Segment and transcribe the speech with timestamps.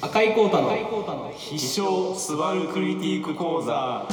[0.00, 4.06] 赤いコータの必勝スバルクリティック講座。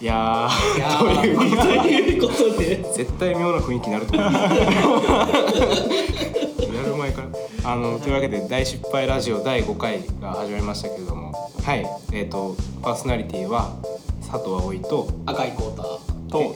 [0.00, 1.26] いやいやーと
[1.88, 2.76] いうことで。
[2.94, 4.32] 絶対妙な雰囲気になると思う。
[6.74, 7.28] やる前から。
[7.68, 11.05] あのというわけで大失敗ラジオ第5回が始まりましたけれども
[11.66, 11.84] はい。
[12.12, 13.74] えっ、とパーソナリティは
[14.20, 15.82] 佐藤葵と赤いコータ
[16.30, 16.54] と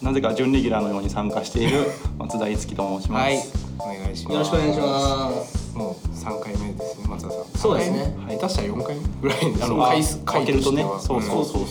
[0.00, 3.22] なぜか準レギュラーのように参加している 松田樹と申します。
[3.24, 3.42] はい。
[3.80, 4.32] お願いします。
[4.32, 5.76] よろしくお願いします。
[5.76, 7.58] もう3回目ですね松田さん。
[7.58, 8.14] そうですね。
[8.16, 8.36] 三回目？
[8.36, 10.86] 下手したら4回目ぐらいあのあ回数かけるとね。
[11.00, 11.56] そうそうそうそう。
[11.56, 11.66] そう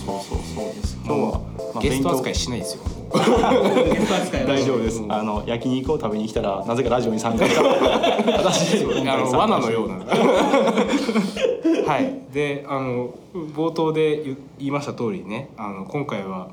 [0.53, 0.97] そうです。
[1.05, 1.41] 今日は、
[1.73, 2.81] まあゲスト扱い勉しないですよ。
[3.13, 5.01] 強大丈夫です。
[5.07, 7.63] あの焼肉を食べに来たらなぜかラジオに参加した。
[8.37, 9.95] 私あの罠のような
[11.85, 12.21] はい。
[12.31, 16.49] であの冒頭で言言いました通りねあの今回は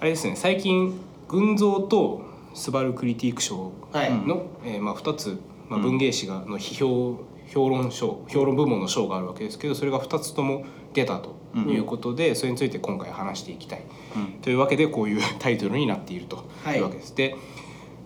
[0.00, 2.22] あれですね最近群像と
[2.54, 4.12] スバルクリティック賞はい。
[4.12, 5.38] の、えーまあ、2つ、
[5.68, 13.82] まあ、文芸誌がの批評評論賞評論部門の賞があるわけですけどそれが2つとも出たということで、それについて今回話していきたい、
[14.16, 14.26] うん。
[14.40, 17.14] というわけでこういう タイトルになっているとはいいうわけです。
[17.14, 17.36] で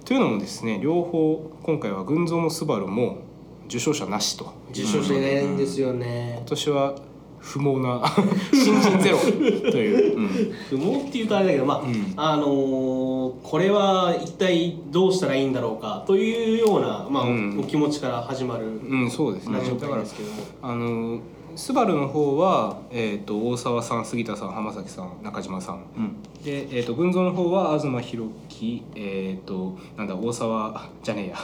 [0.05, 3.19] というのもですね両方今回は群像もスバルも
[3.69, 4.53] 受賞者なしと。
[4.71, 6.35] 受賞者いないんですよね。
[6.39, 6.95] 今年は
[7.39, 8.03] 不毛な
[8.53, 12.15] 新人ゼロという、不毛っていうとあれだけどまあ、ん。
[12.17, 12.95] あのー
[13.43, 17.61] これは一体どうしたらいいんだろうかというような、まあうん。
[17.61, 19.59] お気持ちから始まるうん、そうですね。
[19.59, 21.19] ラジオだから会ですけども、あの
[21.57, 25.85] スバルの方は、えー、と大沢さん杉田さん浜崎さん中島さん。
[25.97, 26.23] うん。
[26.43, 31.37] で、えー、と群像の方は東博樹えっ、となんだ大沢じゃねえや。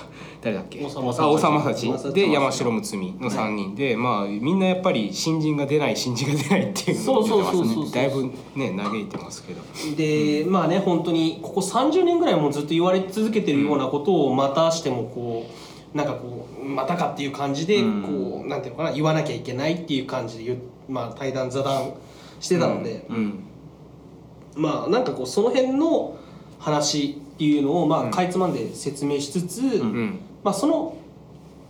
[0.42, 0.84] 誰だっけ？
[0.84, 3.74] 大沢あ大沢正正知で山城睦美の3人。
[3.74, 8.24] で、まあみんなやっぱり新人が出ない新人が出ないっていうのをてだいぶ
[8.56, 9.62] ね嘆いてますけど。
[9.96, 18.02] でまあね本当にここ30年ぐらいもうずっと言われ続けてるようなことをまたしてもこうなんかこうまたかっていう感じでうん。
[18.02, 20.56] こうなんていうのかな言わなきゃいけないっていう感じで
[20.88, 21.92] まあ、対談座談
[22.40, 23.44] してたので、うん。
[24.56, 26.16] まあなんかこうその辺の
[26.58, 28.08] 話っていうのをまうん。
[28.08, 30.96] あかいつまんで説明しつつ、うんまあその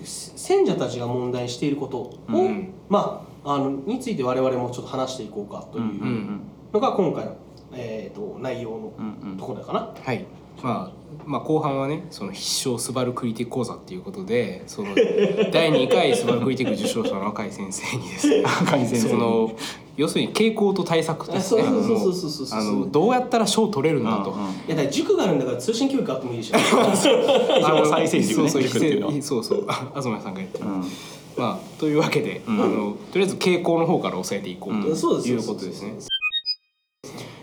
[0.03, 2.72] せ選者たちが問題していることを、うん。
[2.88, 6.41] まああのについて我々もちょっと話していこうかという
[6.72, 7.37] のが今回の、
[7.72, 9.94] えー、と内容のところだかな。
[10.02, 10.26] はい、
[10.62, 14.94] まあ、まあ後半はねその必勝スバルクリティック講座っていうことでその
[15.53, 19.53] 第2回スバルクリティック受賞者の赤井先生にですね 赤井先生その
[19.97, 24.31] 要するに傾向と対策ですねあのどうやったら賞取れるんだと。
[24.31, 24.50] うんうん。
[24.50, 26.56] いやだから塾があるんだから通信教育あってもいいでしょ。
[27.87, 29.65] 再生塾ねそうそうそうそう。
[29.69, 30.84] あ東さんが言ってる、うん。
[31.37, 35.94] まあというわけで、あのとりあえず傾向の方から抑えていこうということですね。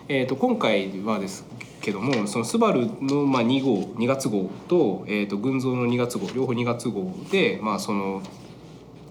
[0.09, 1.45] えー、と今回はです
[1.87, 8.21] けどもそのスバルの、まあ、2号2月号と,、えー、と群像の2月号両方2月号で、まあその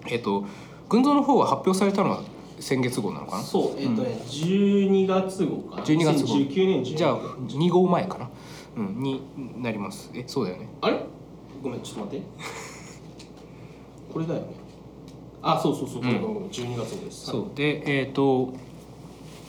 [0.05, 0.45] えー、と
[0.87, 2.21] 群像の方は発表されたのは
[2.59, 3.43] 先月号なのかな？
[3.43, 6.35] そうえっ、とね、12月号かな？12月号。
[6.35, 8.29] 2019年12じゃあ2号前かな、
[8.75, 9.23] うん、に
[9.57, 10.11] なります。
[10.13, 10.69] えそうだよね。
[10.81, 10.99] あれ？
[11.63, 12.25] ごめんちょっと待って。
[14.13, 14.47] これだよね。
[15.41, 16.09] あそうそうそう、うん。
[16.49, 17.25] 12月号です。
[17.25, 17.55] そう。
[17.55, 18.53] でえっ、と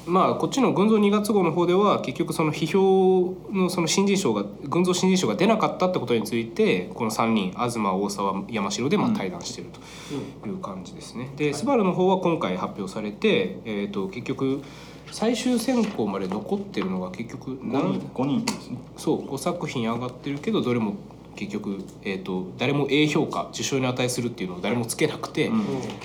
[0.08, 11.30] まあこっちの群像2月号の方では結局その批評のその新人賞が群像新人賞が出なかったってことについてこの3人東大沢山城でまあ対談しているという感じですね。
[11.36, 14.62] でスバルの方は今回発表されて、えー、と結局
[15.12, 18.78] 最終選考まで残ってるのが結局五何人五人ですね。
[18.97, 20.97] そう5作品上がってるけどどれも
[21.38, 25.49] 結局、えー、と誰も A 評価受賞に値するっていうのを誰もつけなくて。
[25.49, 25.62] うん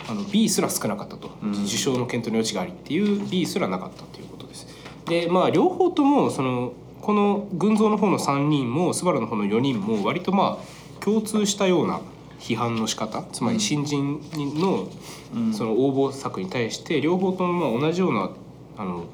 [0.08, 4.68] あの B すら少なかったと、うん受賞の検討の余地がありっていう B すらなかったということです。
[5.06, 12.02] でまあ両方ともそのこの群像の方の3人もスバルの方の4人も割とまあ共通したような
[12.40, 14.22] 批判の仕方つまり新人
[14.60, 14.88] の
[15.36, 18.30] うんその応募作に対して両方ともまあ同じような
[18.78, 19.06] あの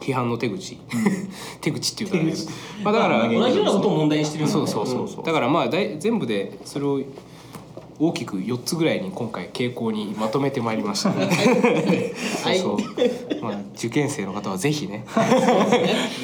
[0.00, 0.78] 批判の手口。
[1.60, 2.32] 手口っていうか、ね。
[2.82, 5.24] まあ、だから、まあ同じようなことを問題にしてるそねうそうそうそう。
[5.24, 7.00] だからまあだい全部でそれを
[7.98, 11.22] 大きく4つぐらいに今回傾向にまとめてまいりました、は
[12.52, 12.58] い。
[12.58, 13.42] そうそう。
[13.42, 15.04] まあ受験生の方はぜひね、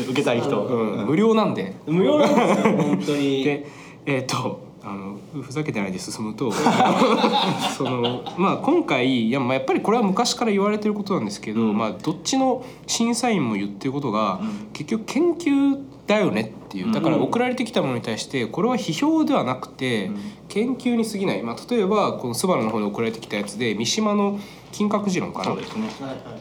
[0.09, 0.65] 受けたい人。
[0.65, 1.75] うん、無料なんで。
[1.87, 3.45] 無料なんですよ本当に。
[3.45, 3.67] で
[4.05, 6.51] えっ、とあのふざけてないで進むと
[7.77, 11.79] そのまあ今回いや,、まあ、やっぱりこれは昔から言われてることなんですけど、うん。
[11.79, 14.69] まあどっちの審査員も言ってることが、うん。
[14.73, 20.17] 結局研究だよねっていうだからうん送られてきたものに対してこれは批評ではなくて、うん。
[20.49, 24.39] 研究に過ぎない、まあ、例えばこのスバルの方に送られてきたやつで三島の
[24.71, 25.63] 金閣寺論かなね。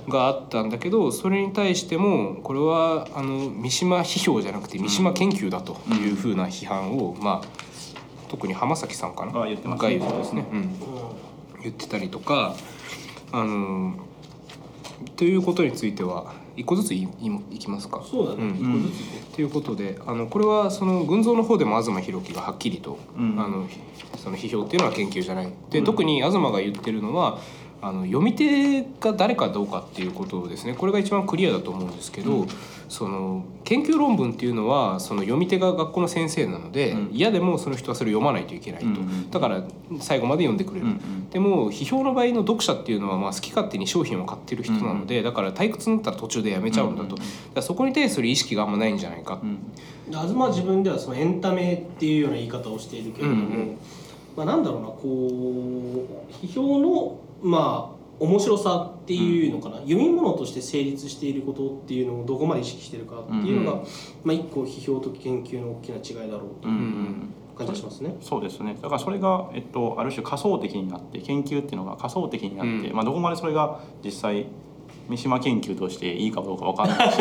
[0.09, 7.70] があったんだけどそれに対してもこれはあの三島批評じゃなくて三島研究だというふうな批判を、まあ
[8.31, 9.41] 特に浜崎さんかな？
[9.41, 10.63] あ言ってますが言うんですね、うん、う
[11.61, 12.55] 言ってたりとか
[13.33, 13.93] あの
[15.17, 17.99] ということについては一個ずつ言い言いいきますか？
[17.99, 18.05] ん、。
[18.05, 18.49] そうだね、うん。
[18.55, 23.37] 一個ずつねということであのこれはその群像の方でも東博樹がはっきりと、うん。
[23.37, 23.67] あの
[24.17, 25.51] その批評っていうのは研究じゃない。
[25.69, 27.39] で、特に東が言ってるのは
[27.81, 30.75] あの読み手が誰かどうかっていうことですね。
[30.75, 32.45] これが一番クリアだと思うんですけど、
[32.89, 37.09] その研究論文っていうのはその読み手が学校の先生なので、うん。
[37.11, 39.63] 嫌でもその人はそれを読まないといけないと、うんうんだから
[39.99, 40.85] 最後まで読んでくれる。
[40.85, 47.53] うんうんでも批評の場合の読者っていうのはまあ好き勝手に商品を買ってる人なので、だから退屈になったら途中でやめちゃうんだと、うんうんうん。
[47.53, 49.59] だそこに対する意識があんまないんじゃないか、うん。
[50.07, 53.77] 東は自分ではそのエンタメっていうような言い方をしているけれども、うんうん。
[54.35, 63.87] まあ、なんだろうなこう批評のまあ面白さっていうのかな、読み物として成立していることっていうのをどこまで意識してるかっていうのが、うん
[64.23, 66.69] まあ、一個批評と研究の大きな違いだろうと
[67.57, 68.15] 感じがしますね。
[68.21, 68.77] そうですね。
[68.79, 72.95] だからそれが、えっと、ある種仮想的になって研究っていうのが仮想的になって、うん。
[72.95, 74.45] まあ、どこまでそれが実際
[75.09, 77.17] 三島研究としていいかどうかわかんないし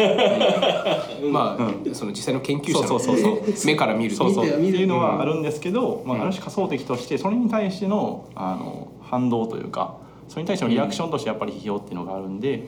[1.32, 4.46] まあ、うその実際の研究者そうそうそうの 目から見るとそうそう。
[4.46, 6.22] っていうのはあるんですけど、まあ、うん。
[6.22, 9.96] ある種仮想的としてそれに対してのあの反動というか
[10.30, 12.58] それに対してのリアクションとしてやっぱり批評っていうのがあるんでや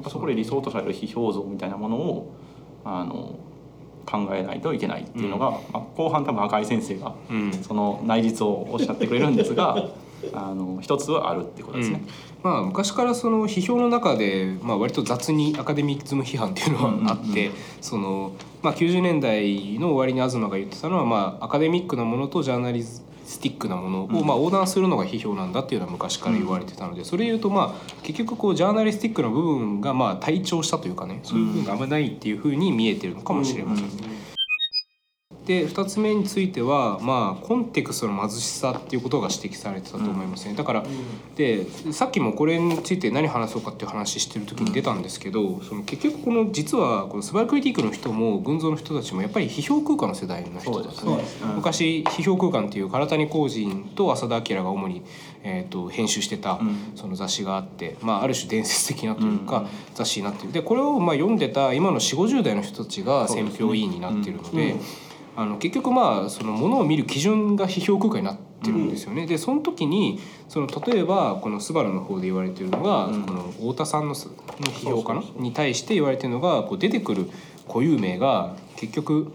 [0.00, 2.32] っぱそこで理想とされる批評像みたいなものを
[2.82, 3.38] あの
[4.06, 7.52] 考えないといけないっていうのが、まあ、後半多分赤井先生がうん。
[7.52, 9.90] その内実をおっしゃってくれるんですが
[10.32, 12.02] あの一つはあるってことですね。
[12.42, 17.52] まあ、昔からその批評の中で、まあ、割と雑にアカデミズム批判っていうのはあって、うん
[17.82, 18.32] その
[18.62, 22.82] まあ、90年代の終わりに東が言ってたのは、まあ、アカデミックなものとジャーナリ
[23.24, 24.26] スティックなものを、うん。
[24.26, 33.86] まあ、横断するのが批評なんだっていうのは昔から言われてたので、それ言うと、まあ、結局こうジャーナリスティックな部分がまあ退調したというかねそういう部分があんまりないっていうふうに見えてるのかもしれません。
[35.46, 40.54] で2つ目については、まあ、コンテクストの貧しさっていうことが指摘されてたと思いますね。
[40.54, 40.84] だから
[41.34, 51.42] でさっきもこれについて何話そうかっていう話してる時に出たんですけど、その結局この実はこのスバルクリティックの人も群像の人たちもやっぱり批評空間の世代の人だったそうです。
[51.42, 51.56] うん。
[51.56, 55.02] 昔批評空間っていう唐谷公人と浅田明が主に、
[55.42, 56.92] えー、と編集してたうん。
[56.94, 59.38] その雑誌があって、まあ、ある種伝説的なといううん。
[59.46, 60.52] か雑誌になってる。
[60.52, 64.72] でこれをまあ読んでた今の4 5 0代の人たちが選評委員になってるので。
[64.72, 64.80] うん
[65.40, 69.26] あの結局まあそのものを見る基準が批評空間になってるんですよね。
[69.26, 70.20] でその時に
[70.50, 73.22] その例えばこの「スバルの方で言われてるのが、うん。
[73.22, 74.34] この太田さんのすの
[74.66, 75.22] 批評かな？
[75.22, 75.42] そうそうそう。
[75.42, 77.30] に対して言われてるのがこう出てくる
[77.66, 79.32] 固有名が結局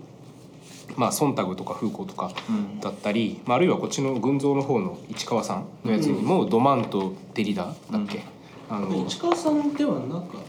[0.95, 2.79] まあソンタグとかフーコーとかうん。
[2.79, 8.21] だったり、まあ、あるいはこっちの群像の方の市川さんのやつにも、ドマンとデリダだっけ、
[8.69, 10.43] あの市川さんではなかったよ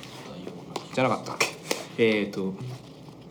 [0.76, 1.46] うなじゃなかったっけ？
[1.96, 2.52] えっ、と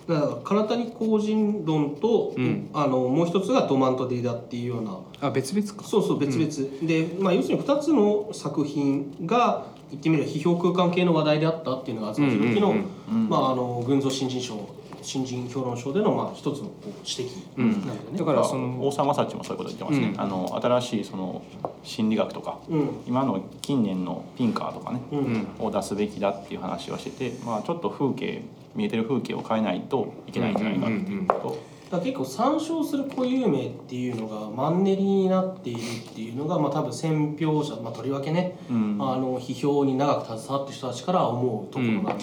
[0.08, 2.70] だから唐谷公人論と、うん。
[2.74, 5.00] あのもう一つがドマントデイダっていうような。
[5.22, 5.88] あ別々か。
[5.88, 14.70] そうそう別々、で、まあ、要するに2つの作品が言ってみれば批評空間系の話題であったっていうのが東博樹の群像新人賞
[15.06, 18.18] 新人評論賞でのまあ一つのこう指摘なんだよね。
[18.18, 21.44] だからその大沢雅治もそういうこと言ってますね、うんあの新しいその
[21.84, 22.90] 心理学とかうん。
[23.06, 25.20] 今の近年のピンカーとかね、うん。
[25.20, 28.42] うんを出すべきだっていう話をしてて、まあ、ちょっと風景
[28.76, 31.58] 見えてる風景を変えないといけないんじゃないかっていうこ
[31.90, 38.98] と、だ結構参照する固有名っていうのがマンネリになっているっていうのが、まあ、多分選評者、まあ、とりわけね、うん。
[39.00, 42.20] あの批評に長く携わってる人たちから思うところなんだろう、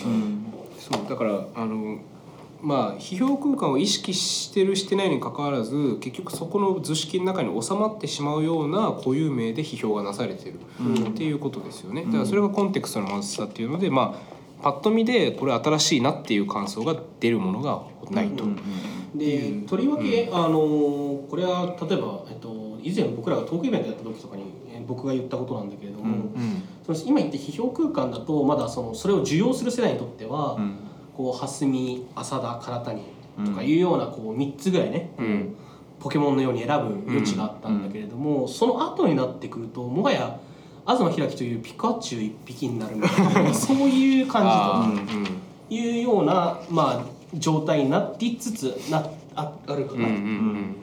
[0.79, 1.09] そう。
[1.09, 1.99] だからあの
[2.63, 10.61] まあ批評空間を意識してるしてないにかかわらず結局そこの図式の中に収まってしまうような固有名で批評がなされてる。
[10.81, 11.09] うん。
[11.09, 12.05] っていうことですよね。
[12.05, 18.45] だからそれがコンテクストの貧しさっていうのでまあパッと見でこれ新しいなっていう感想が出るものがないと。
[18.45, 18.59] うん
[19.15, 20.59] でとりわけ、あの
[21.29, 26.63] これは例えば、えっと、以前僕らがトークイベントやった時とかにえー僕が言ったことなんだけれども、うんうん。
[26.87, 30.79] その今言った批評空間だとまだそのそれを受容する世代にとっては、うん
[31.17, 33.03] こう蓮見浅田唐谷
[33.45, 35.57] とかいうようなこう3つぐらいね、うん。
[36.03, 40.41] ポケモンのように選ぶ余地があったんだけれども、その後になってくるともはや
[40.85, 45.29] 東開というピカチュウ一匹になるみたいなそういうあ感じ
[45.69, 47.05] というような、まあ、
[47.35, 50.33] 状態になりつつなああるかな、うんうんうんう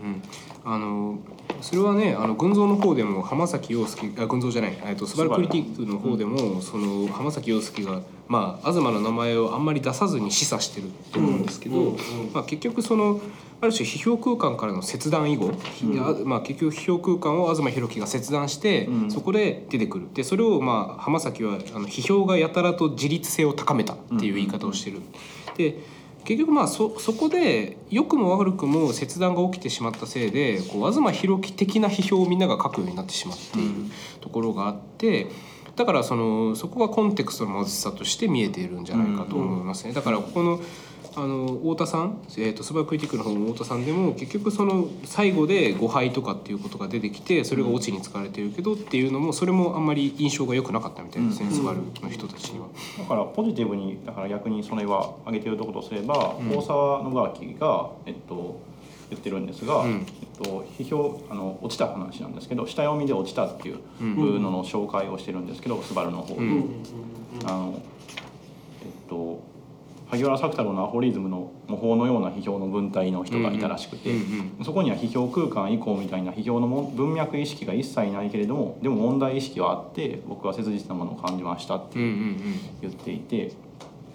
[0.09, 0.23] ん。
[0.63, 1.19] あの
[1.61, 11.97] それはねあの群像の方でも浜崎陽介あ群像じゃないえっとスバルクリティックの方でも、その浜崎陽介がまあ東の名前をあんまり出さずに示唆してると思うんですけど、うんうん
[12.33, 13.19] まあ、結局その
[13.61, 15.51] ある種批評空間からの切断以後、
[15.83, 19.11] いやまあ、結局批評空間を東博樹が切断して、うん。
[19.11, 20.07] そこで出てくる。
[20.13, 25.01] でそれをまあ浜崎はあの批評がやたらと自立性を高めたっていう言い方をしてる。
[25.57, 33.69] で結局まあそそこで良くも悪くも切断が起きてしまったせいでこう東博樹的な批評をみんなが書くようになってしまっている
[34.21, 35.27] ところがあって
[35.75, 39.93] だからそのそこがコンテクストの貧しさとして見えているんじゃないかと思いますね。
[39.93, 40.59] だからここの
[41.15, 52.67] あの太田さん、えー、とスバクリティックの方の太田さんでも結局その最後で誤配とかっていうことが出てきてそれがオチに使われてるけどっていうのもそれもあんまり印象が良くなかったみたいですね、スバルの人たちには。
[52.97, 58.61] だからポジティブにだから逆にそれは挙げてるところとすれば、大沢信明が、えっと、
[59.09, 60.05] 言ってるんですが、うん。
[60.21, 66.35] えっと、批評あの落ちた話なんですけど下読みで落ちたっていうのの紹介をしてるんですけど、スバルの方。
[66.35, 66.69] で、うん。
[67.45, 67.81] あの
[68.81, 69.28] えっと
[70.11, 74.11] 萩原作太郎のアフォリズムの模倣のような批評の文体の人がいたらしくて、
[74.63, 83.51] そこには批評空間以降みたいな批評のも文脈意識が一切ないけれどもでも問題意識はあって僕は切実なものを感じましたって言っていて、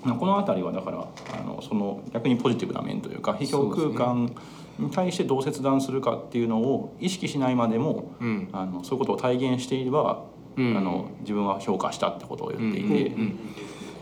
[0.03, 4.35] まあこの辺りはだからあのその逆にポジティブな面というか批評空間
[4.81, 8.29] に対してどう切断するかっていうのを意識しないまでもうん。
[8.29, 10.25] うんあのそういうことを体現していれば、
[10.57, 10.77] うん。
[10.77, 13.39] あの自分は評価したってことを言っていて、うんうん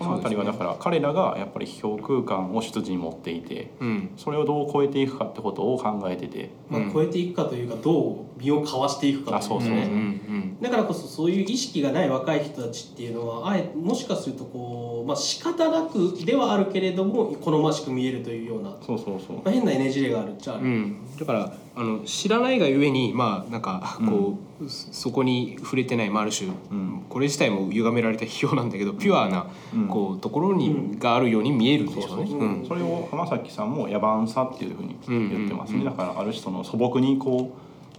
[0.02, 4.10] この辺りはだから彼らがやっぱり批評空間を出自に持っていてうん。
[4.16, 6.50] それをどう超えていくかってことを考えてて。
[6.68, 9.80] まあ、超えていくかというかどう身をかわしていくかあそうそううんう。
[9.80, 9.86] ね。
[9.86, 19.40] んだからこそそういう意識がない若い人たちっていうのはあえもしかするとこう、まあ仕方なくではあるけれども好ましく見えるというような、まそうそうそう。
[19.44, 27.04] あ、変なねじれがあるっちゃある、うん、だからあの知らないがゆえにまあなんかこう、そこに触れてない、まあ、ある種、ん。
[27.08, 29.88] これ自体も歪められた批評なんだけどピュアな、うん。
[29.88, 32.64] こうところに、があるように見えるんでしょうね。
[32.68, 37.56] それを浜崎さんも野蛮さっていうふうに言ってますね、うんうんだからある種その素朴にこ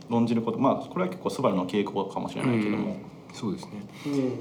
[0.10, 2.98] う論じることまあこれは結構スバルの傾向かもしれないけども、
[3.34, 3.72] そうですね。
[4.06, 4.40] うん。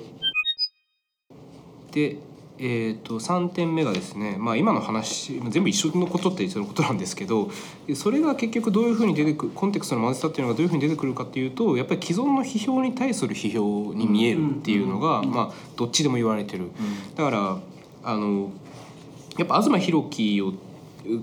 [1.90, 2.18] で、
[2.64, 7.50] えー、と3点目がですね、まあ、今の話全部一緒のことって一緒のことなんですけど
[7.96, 16.70] それが結局どういうふうに出てくるコンテクストの貧しさっていうのがどういうふうに出てくるかっていうとやっぱり既存の批評に対する批評に見えるっていうのが、まあ、どっちでも言われてる。
[17.16, 17.58] だから
[18.04, 18.52] あの
[19.38, 20.52] やっぱ東博樹を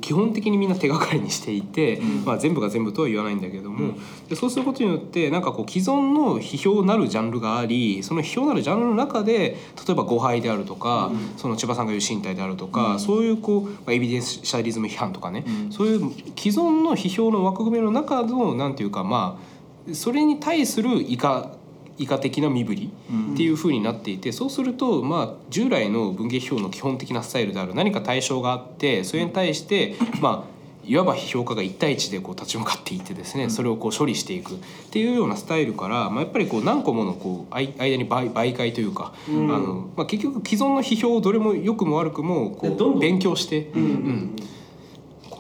[0.02, 9.58] 基本的にみんな手がかりにしていて、まあ、全部が全部とは言わないんだけども、でそうすることによってなんかこう既存の批評なるジャンルがありその批評なるジャンルの中で
[9.88, 16.00] 例えば誤配であるとか、その千葉さんが言う身体であるとか、そういうこう、まあ、エビデンスシャリズム批判とかね、そういう
[16.38, 21.52] 既存の批評の枠組みの中のなんていうかまあそれに対する以下
[22.00, 22.92] 以下的な身振り
[23.34, 34.58] っていう風になっていて、そうするとまあ従来の文芸批評の基本的なスタイルである何か対象があってそれに対してまあいわば批評家が1対1でこう立ち向かっていってですねそれをこう処理していくっ
[34.90, 43.00] ていうようなスタイルから、まあ、やっぱりこう何個ものこう間間に媒媒介というか、あのまあ、結局既存の批評をどれも良くも悪くもこうん。
[43.00, 43.82] 勉強して、うん。
[43.82, 44.36] うん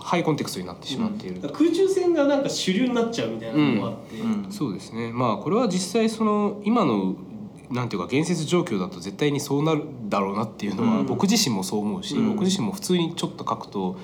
[0.09, 1.35] ハイコンテクストになってしまっている。
[1.39, 4.51] だから空中戦がなんか主流になっちゃうみたいなのもあって、うん。
[4.51, 5.11] そうですね。
[5.13, 7.15] まあこれは実際その今の
[7.69, 11.05] なんていうか現実状況だと絶対にそうなるだろうなっていうのは、うん。
[11.05, 12.29] 僕自身もそう思うし、うん。
[12.29, 13.99] 僕自身も普通にちょっと書くと、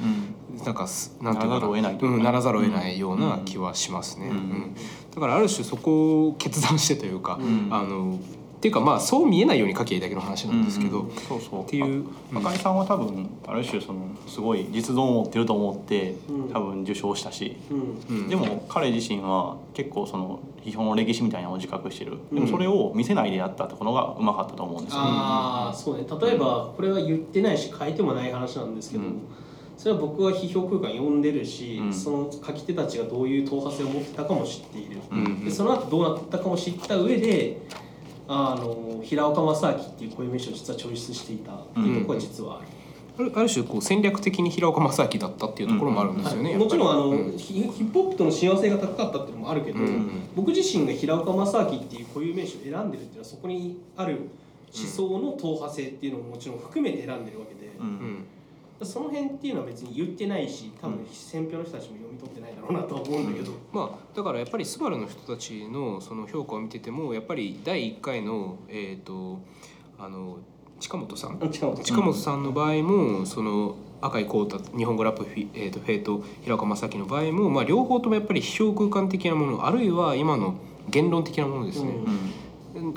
[0.63, 2.05] なんかすなんていうかならざるを得ないうか。
[2.05, 4.35] うん、ならざるを得ないような気はしますね、うん。
[4.35, 4.75] うん。
[5.15, 7.67] だからある種そこを決断してというか、うん。
[7.71, 8.19] あの
[8.55, 11.63] っていうかまあそう見えないように書きゃいいだけの話なんですけど、うんそうそう。
[11.63, 16.50] っていうあ赤井さんは多分ある種そのすごい実存を持ってると思ってうん。
[16.51, 18.17] 多分受賞したし、うん。
[18.17, 18.27] うん。
[18.27, 22.17] でも彼自身は結構その批評の歴史みたいなのを自覚してる。
[22.31, 25.01] でもそれを見せないでやったってことがうまかったと思うんですよ。
[25.01, 25.07] ね。
[25.09, 26.05] ああそうね。
[26.21, 29.19] 例えばこれは言ってないし書いてもない話なんですけど、うん。
[29.77, 31.93] それは僕は批評空間読んでるし、うん。
[31.93, 35.45] その書き手たちがどういう党派性を持ってたかも知っている、うん。
[35.45, 37.57] でその後どうなったかも知った上で
[38.27, 42.67] あの平岡正明っていう固有名詞を実はチョイスしていたっていうところが実はある。
[43.17, 46.60] あるある種こう戦略的に平岡正明だったっていうところもあるんですよね、はい。
[46.60, 50.10] もちろんあの、うんヒヒップホップとの親和性が高かったっていうのもあるけど、うん。
[50.36, 54.20] 僕自身が平岡正明っていう固有名詞を選んでるっていうのはそこにある
[54.75, 57.86] 思想の党派性っていうのももちろん含めて選んでるわけで、うん。
[57.86, 57.89] う
[58.84, 58.86] ん。
[58.86, 69.39] その辺っていうのは別に言ってないし多分選票の人たちも取ってないだろうなとは思うんだけど、まあ、だからやっぱりスバルの人たちのその評価を見ててもやっぱり第1回の,、えー、と
[70.00, 70.38] あの
[70.79, 71.39] 近本さん。
[71.50, 72.44] 近本さん。
[72.44, 80.55] の場合もその赤井浩太日本語ラップフィ,、えー、とフェイト平岡正樹の場合も、まあ、両方ともやっぱり批評空間的なものあるいは今の
[80.89, 81.94] 言論的なものですね、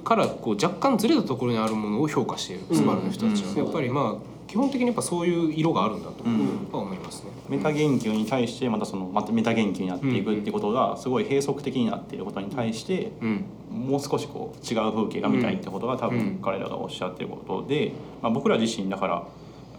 [0.04, 3.56] からこう若干ずれたところにあるものを評価しているスバルの人たちは、うん。
[3.56, 6.68] やっぱりまあ基本的にやっぱそういう色があるんだとうん。
[6.72, 7.30] は思いますね。
[7.48, 13.44] メタ言及に対してまたそのまたメタ言及になっていくってことがすごい閉塞的になっていることに対してうん。
[13.70, 16.18] もう少しこう違う風景が見たいってことが多うん。
[16.18, 19.28] 分彼らがおっしゃってることで、まあ、僕ら自身だから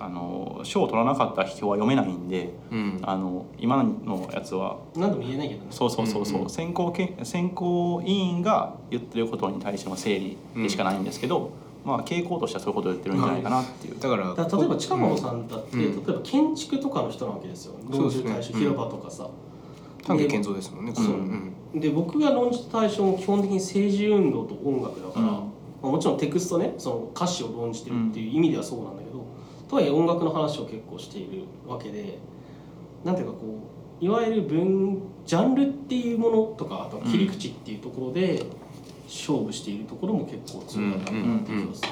[0.01, 2.99] あの賞を取らなかった批評は読めないんでうん。
[3.01, 5.67] あの今のやつは何とも言えないけどね。
[5.71, 6.49] そうそうそうそう、うんうん。
[6.51, 11.51] 選考け選考委員が言ってることに対しての整理でしかないんですけど、
[11.85, 13.99] まあ傾向としてはそういうことを言ってるんじゃないかなっていう。
[13.99, 16.05] だからだから例えば近本さんだって、うん。
[16.05, 17.75] 例えば建築とかの人なわけですよ。
[17.89, 19.29] 論じる対象、そうですね広場とかさ、
[20.05, 20.93] 丹下健三ですもんね。
[20.95, 21.05] そう。
[21.05, 21.53] うん。
[21.75, 25.31] で僕が論じた対象も基本的に政治運動と音楽だから、うん。
[25.31, 25.49] ま
[25.83, 29.25] あ、もちろんテクストねその歌詞を論じてるっていう意味ではそうなんだけど、
[29.69, 32.17] とはいえ音楽の話を結構しているわけで
[33.03, 33.39] なんていうかこ
[34.01, 38.45] ういわゆる文ジャンルっていうものとかあとは切り口っていうところで
[39.09, 41.89] 勝負しているところも結構強いかなっていう気がする。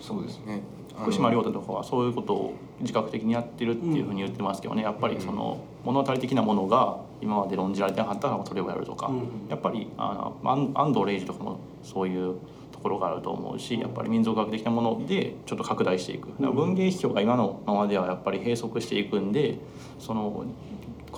[0.00, 0.62] そうですね。
[0.96, 4.82] 福島亮太とかはそういうことを自覚的にやってるっていうふうに言ってますけどね。
[4.82, 9.48] やっぱりその物語的なものが今まで論じられてなかったからそれをやるとか、うん。
[9.48, 12.36] やっぱりあの安安藤礼二とかもそういう
[12.72, 16.28] ところがあると思うしやっぱり民族学的なものでちょっと拡大していく。
[16.38, 19.58] 文芸批評が今のままではやっぱり閉塞していくんで
[19.98, 20.44] その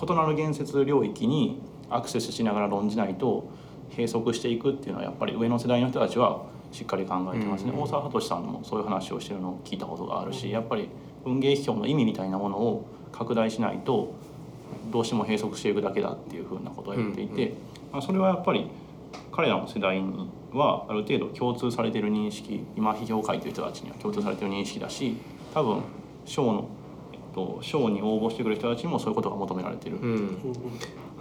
[0.01, 3.47] 異なる言説領域にアクセスしながら論じないと
[3.91, 10.89] 閉塞していくっていうのはやっぱり上の世代の人たちはしっかり考えてますね、うん大沢聡さんもそういう話をしてるのを聞いたことがあるしやっぱり
[11.23, 14.13] 文芸批評の意味みたいなものを拡大しないと
[14.91, 17.53] どうしても閉塞していくだけだっていうふうなことを言っていて、
[17.91, 18.67] まあ、それはやっぱり
[19.31, 25.17] 彼らの世代にはある程度共通されている認識今批評を書いてる人たちには共通されている認識だし
[25.53, 25.83] 多分
[26.25, 26.69] 賞の、
[27.13, 29.97] えっと、賞に応募してくる人たちにもそういうことが求められている。
[29.97, 30.03] うん。
[30.03, 30.17] うん。
[30.17, 30.37] うん。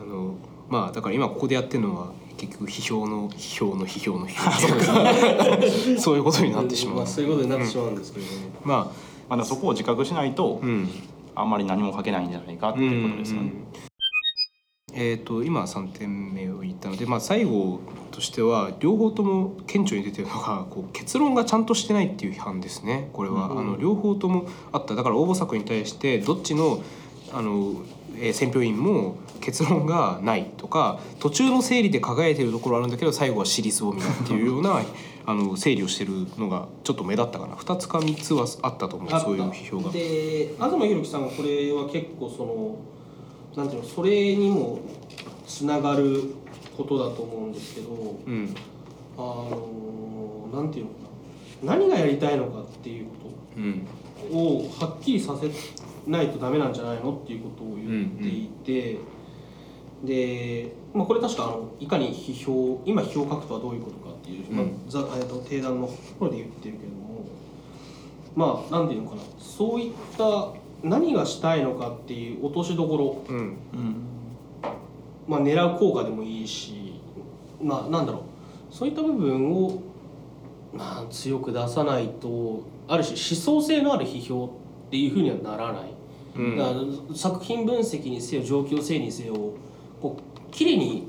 [0.00, 0.35] あの
[0.68, 2.12] まあだから今ここでやってるのは
[2.46, 6.96] 結局批評の批評の批評の批評 そういうことになってしまう。
[6.96, 8.32] まあ、そういうことになってしまうんですけどね。
[8.64, 10.88] まあまあ、だからそこを自覚しないとうん。
[11.36, 13.52] あんまり何も書けないんじゃないかっていうことですよね。
[14.96, 17.80] えー、と今3点目を言ったので、まあ、最後
[18.12, 26.80] としては両方とも顕著に出てるのがこう結論がちゃんとしてないっていう批判ですねこれは、うんあの両方ともあっただから応募作に対してどっちの
[27.32, 27.74] あの、
[28.18, 34.83] えー選評員も結論がないとか途中の整理で輝いてるところあるんだけど最後は私立を見たっていうような
[35.27, 37.55] あの整理をしてるのがちょっと目立ったかな。
[37.55, 39.90] 2つか3つはあったと思うそういう批評が。
[39.90, 42.77] で東博樹さんがこれは結構その
[43.57, 44.81] なんていうのそれにも
[45.46, 46.35] つながる
[46.77, 47.88] ことだと思うんですけど
[48.27, 48.55] うん。
[49.16, 50.96] あのなんていうのか
[51.64, 51.77] な。
[51.77, 53.11] 何がやりたいのかっていうこ
[53.57, 53.87] うん。
[54.31, 55.48] とをはっきりさせ
[56.07, 58.99] ないとダメなんじゃないのっていうことを言っていて、
[60.05, 67.25] で、まあ、これ確かあのいかに批評今批評を書くとはどういうことかっていう、まあうんざえっと定談のところで言ってるけれども
[68.37, 70.53] まあなんていうのかなそういった
[70.85, 73.37] 何がしたいのかっていう落としどころうん。
[73.38, 73.57] うん。
[75.27, 77.01] まあ、狙う効果でもいいし、
[77.62, 78.75] まあ、なんだろう。
[78.75, 79.81] そういった部分を、
[80.75, 84.47] まあ、強く出さないとある種思想性のある批評
[84.87, 85.93] っていうふうにはならない、
[86.37, 86.57] うん。
[86.57, 89.35] だから作品分析にせよ状況整理にせよ
[90.01, 91.07] こう綺麗に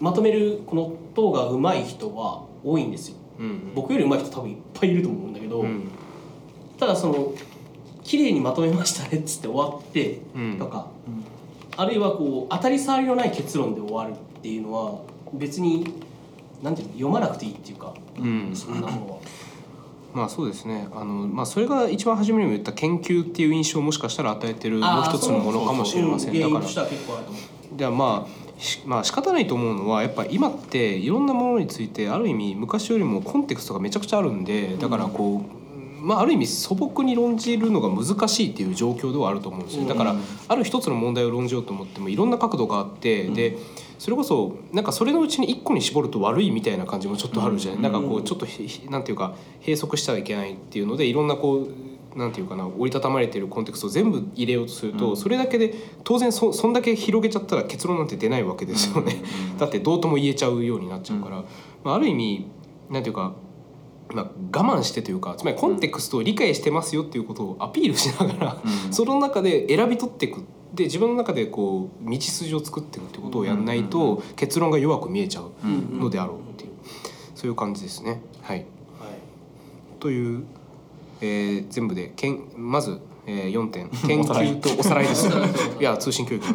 [0.00, 3.16] まとめるこの党が上手い人は多いんですよ。
[3.38, 3.72] うん。
[3.74, 5.88] 僕より上手い人多分いっぱいいると思うんだけど、うん。
[6.78, 7.32] ただその
[8.02, 10.58] 綺麗にまとめましたねっつって終わってうん。
[10.58, 10.90] とか、
[11.76, 15.00] あるいはこう当たり障りのない結論で終わるっていうのは
[15.34, 15.94] 別に
[16.62, 18.50] なんていうの読まなくていいっていうか、うん。
[18.54, 19.18] そんなものは。
[20.16, 20.88] まあそうですね。
[20.94, 26.32] あの、まあ、それが一番初めにも言った研究っていう印象をもしかしたら与えてるもう一つのものかもしれません。
[26.32, 27.40] だからうん原因としては結構あると思
[27.74, 27.76] う。
[27.76, 35.65] ではまあしまあ仕方ないと思うのはやっぱ今っていろんなものについてある意味昔よりもコンテクストがめちゃくちゃあるんでだからこう、
[36.00, 39.86] まあ、ある意味素朴に論じるのが難しいっていう状況ではあると思うんですよ。
[39.86, 40.16] だから
[40.48, 43.56] ある一つの問題を論じようと思ってもいろんな角度があって、で
[43.98, 48.46] それこそなんかそれのうちに一個に絞ると悪いみたいな感じもちょっとあるじゃない、なんかこうちょっと
[48.90, 51.66] なんていうか閉塞しちゃいけないっていうのでいろんなこ
[52.14, 59.16] うなんていうかな折りたたまれてるコンテクストを全部入れようとすると、それだけで当然そそんだけ広げちゃったら結論なんて出ないわけですよね。
[59.58, 61.44] だってどうとも言えちゃうようになっちゃうから、
[61.84, 62.46] まあ、ある意味
[62.90, 63.34] なんていうか、
[64.12, 64.24] まあ、
[64.58, 68.56] 我慢してというかつまりコンテクストを理解してますよっていうことをアピールしながら、
[68.90, 76.70] その中で選び取っていくで自分の中でこう道筋を作っていくってことをやんないと結論が弱く見えちゃうのであろうっていう
[77.34, 78.20] そういう感じですね。
[78.42, 78.66] はい、はい。
[80.00, 80.44] という
[81.20, 83.88] えー全部でけんまず、えー、4点。
[84.06, 85.28] 研究とおさらいです。
[85.80, 86.52] いや通信教育の。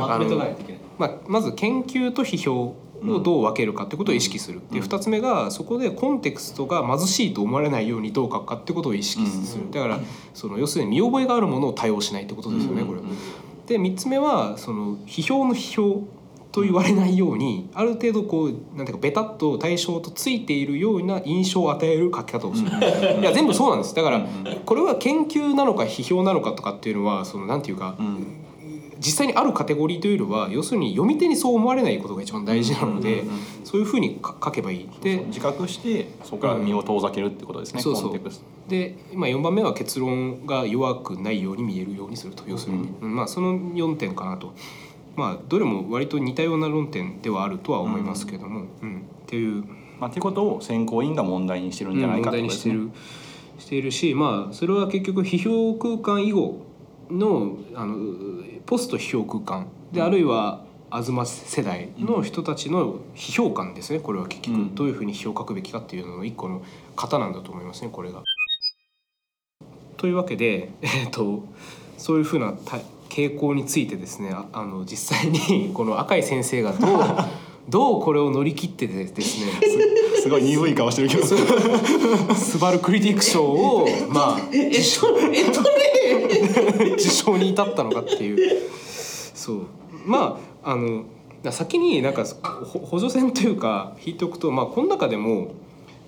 [0.00, 0.80] まとめとかないといけない。
[0.98, 2.74] まあ、まず研究と批評
[3.06, 10.00] をどう分けるかってことを意識する、で2つ目がそこでコンテクストが貧しいと思われないようにどう書くかってことを意識する、だから
[10.34, 13.00] その要するに見覚えがあるものを多用しないってことですよね、これ。
[13.00, 13.06] は。
[13.66, 16.02] で3つ目はその批評の批評
[16.50, 23.94] と言われないようにある程度こうなんていうかベタっと対象とついているような印象を与える書き方をする、いや全部そうなんです。
[23.94, 24.26] だから
[24.64, 27.96] これは研究なのか批評なのかとかっていうのはそのなんていうか、
[28.98, 33.24] 実際にあるカテゴリーというよりは要するに読み手にそう思われないことが一番大事なので、
[33.64, 34.88] そういうふうにか書けばいい。
[35.00, 38.20] で自覚してそこから身を遠ざけるってことですね、そうそう。
[38.68, 44.52] で、まあ、4番目は結論が弱くないように見えるようにすると要するに、うんまあその4点かなと。
[45.16, 49.64] まあどれも割と似たような論点ではあるとは思いますけども、うんっていう。
[50.00, 52.42] まあっていうことを選考委員が問題にしてるんじゃないかとね。
[52.42, 52.90] にしてる。
[53.58, 56.60] しているしまあそれは結局批評空間以後
[57.10, 57.96] のあの
[58.68, 63.98] ポスト批評空間で、あるいは東世代の人たちの批評感ですね。
[63.98, 64.74] これは結局、うん。
[64.74, 66.62] どういうふうに批評を書くべきかっていうのの一個の
[66.94, 67.88] 型なんだと思いますね。
[67.90, 68.22] これが。
[69.96, 71.44] というわけで、 えっと
[71.96, 72.78] そういうふうなた
[73.08, 77.00] 傾向についてですねああの実際に この赤井先生がどう
[77.70, 79.52] どうこれを乗り切ってですね
[80.20, 81.24] すごい鈍い顔してるけど。
[82.34, 85.97] スバルクリティック賞をまあえっとえっとね
[86.94, 88.68] 受賞に至ったのかっていう。
[89.34, 89.58] そう。
[90.06, 91.04] まああの
[91.42, 95.52] だ先になんかほ補助線というか引いておくとまあこの中でも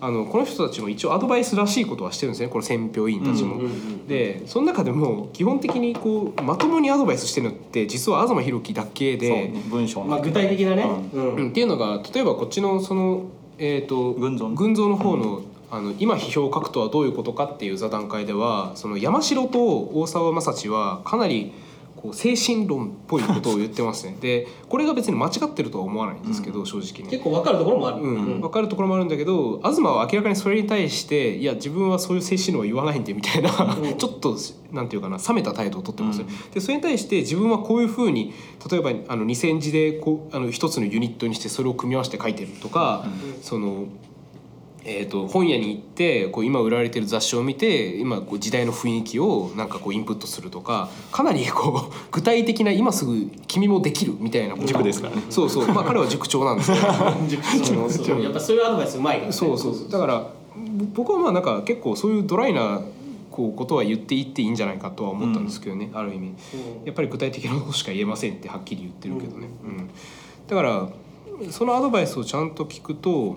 [0.01, 2.49] あのこの人たちも一応アドバイスらしいことはしてるんですね。
[2.49, 3.57] この選評委員たちも。
[3.57, 10.85] うんうんうんでその中でも基本的にこうまともにアドバイスしてるのって実は東博樹だけそうで、ね文章のまあ具体的なね。
[11.15, 11.35] うん。
[11.37, 11.49] うん。
[11.51, 13.27] っていうのが例えばこっちのその
[13.59, 21.53] えっ、と群像群像の方の,、あの今批評を書くとはどういうことかっていう座談会ではその山城と大沢正知はかなり
[22.01, 24.17] こう精神論っぽいことを言ってますね。
[24.21, 27.11] でこれが別に間違ってるとは思わないんですけど、正直ね。
[27.11, 28.03] 結構分かるところもある。
[28.03, 33.95] うん、分かるところもあるんだけど東は明らかにそれに対していや自分はそういう精神論は言わないんでみたいな、うん。
[33.99, 34.35] ちょっと
[34.73, 36.27] なんていうかな冷めた態度をとってます、うん。
[36.55, 38.33] でそれに対して自分はこういうふうに
[38.71, 43.05] 例えばあの2,000字でこうあの一つのユニットにしてそれを組み合わせて書いてるとか、
[43.43, 43.85] その。
[44.85, 54.67] えー、と本屋に行ってこう今売られてる雑誌を見て今こう時代の雰囲気をなんかこうインプットするとかかなりこう 具体的な今すぐ君もできるみたいなこと。
[54.67, 55.23] 塾ですからね。
[55.29, 55.69] そうそう。
[55.69, 56.87] まあ彼は塾長なんですけど。
[56.89, 58.23] そうそう。
[58.23, 59.33] やっぱそういうアドバイスうまいからね。
[59.33, 62.81] そうそうだからぼ僕はまあなんか結構そういうドライな
[63.31, 66.29] こうことは言っていっていいんじゃないかとは思ったんですけどね、ある意味。
[66.29, 66.31] う。
[66.31, 66.35] ん
[66.85, 69.91] やっぱり具体的なことしか言えませんってはっきり言ってるけどね、うん。
[70.49, 70.89] だから
[71.51, 73.37] そのアドバイスをちゃんと聞くと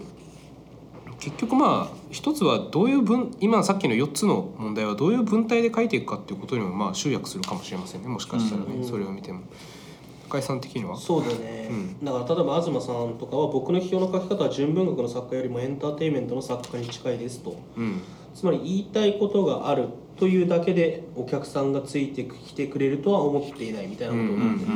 [1.23, 8.09] 結局まあ一つはどういう文今さっきの4つの問題はどういう文体で書いていくかっていうことにもまあ集約するかもしれませんね。
[8.09, 9.43] もしかしたらね、うんそれを見ても。
[10.29, 10.97] 高井さん的には？
[10.97, 12.05] そうだね、うん。
[12.05, 17.55] だから例えば東さんとかは僕の批評の書き方は純文学の作家よりもエンターテインメントの作家に近いですと。
[17.77, 18.01] うん。
[18.33, 24.71] つまり言いたいことがあるというだけでお客さんがついてきてくれるとは思っていないみたいなことを思ってる、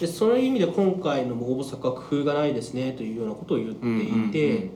[0.00, 4.70] でそういう意味で今回の応募作は工夫がないですねというようなことを言っていて、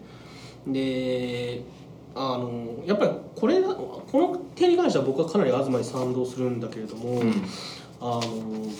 [0.67, 1.63] で
[2.15, 7.23] あのやっぱりこれこの点に関しては僕はかなり東に賛同するんだけれども、
[8.01, 8.23] あの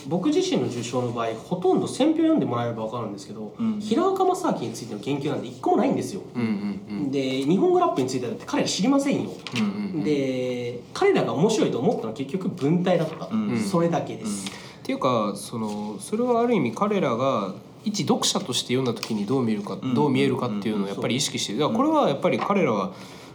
[0.07, 3.79] 僕自身の受賞の場合ほとんど選評読んでもらえれば分かるんですけど、うん。
[3.79, 6.21] 平岡正明についての研究なんて一個もないんですよ。
[6.35, 7.11] うんうんうん。
[7.11, 9.31] で日本語ラップについてだって彼ら知りませんよ。
[9.55, 9.63] うんう
[9.99, 13.57] んで彼らが面白いと思ったのは結局文体だった、うん。
[13.57, 14.49] それだけです。
[14.49, 14.51] っ
[14.83, 19.93] ていうかそのそれはある意味彼らが一読者として読んだ時にどう見るか、ん。
[19.93, 22.93] どう見えるかっていうのをやっぱり意識してるだからこれはやっぱり彼らは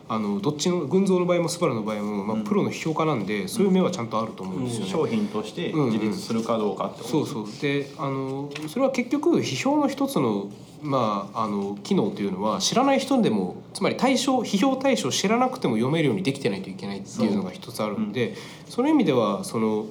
[0.08, 4.90] あのどっちの群像の場合もスバルの場合も、まあ、プロの批評家なんで、そういう目はちゃんとあると思うんですよね。
[4.90, 7.08] 商品として自立するかどうかってこと。
[7.08, 7.46] そうそう。
[7.60, 10.48] であのそれは結局批評の一つの,、
[10.80, 18.34] まあ、あの機能というのは知らない人でもつまり対象批評対象を知らなくても読めるようにできてないといけないっていうのが一つあるんで
[18.68, 19.86] その意味ではその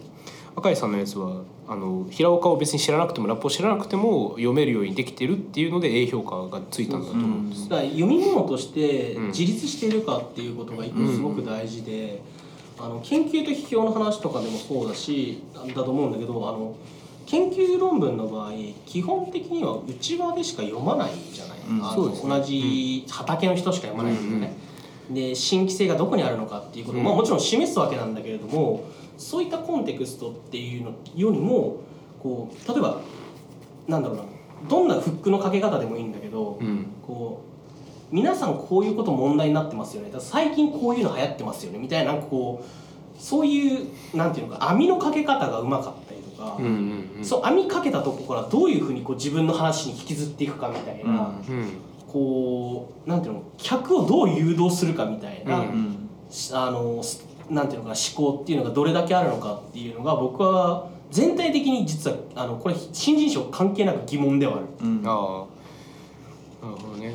[0.55, 7.69] 赤井さんのやつはあの平岡を別に知らなくてもラップを知らなくても読めるようにできてるっていうので A 評価がついたんだと思うんです。
[7.69, 9.27] だから読み物としてうん。
[9.27, 12.21] 自立しているかっていうことが一個すごく大事で、
[12.79, 16.75] あの研究と批評の話とかでもそうだしだと思うんだけどあの
[17.25, 18.51] 研究論文の場合
[18.85, 21.79] 基本的には内輪でしか読まないじゃない、うん。
[21.79, 22.37] ね。
[22.37, 24.65] 同じ畑の人しか読まないんだよね。
[25.09, 28.85] で新規性がどこにあるのかっていうことを、うんまあ、もちろん示すわけなんだけれども
[29.17, 31.77] そういったコンテクストっていうのよりも
[32.21, 33.01] こう例えば
[33.87, 34.23] なんだろうな
[34.67, 36.87] どんなフックのかけ方でもいいんだけど、うん。
[37.05, 37.43] こ
[38.11, 40.11] う皆さんこういうこと問題になってますよね。
[40.19, 41.79] 最近こういうの流行ってますよね。
[41.79, 47.25] みたいななんかこうそういうなんていうのか網のかけ方がうまかったりとか、うんうんうん。
[47.25, 56.09] そう網かけたとこからどういうふうにこう自分の話に引きずっていくかみたいな、うんこうなんていうの客をどう誘導するかみたいな、うんうん。
[56.29, 64.65] しあのすなんていうのかな思考っていうのがどれだけあるのかっていうのが僕は全体的に実はあのこれ新人賞関係なく疑問ではある。
[64.81, 65.03] うん。
[65.05, 65.45] あ
[66.61, 66.65] あ。
[66.65, 67.13] なるほどね。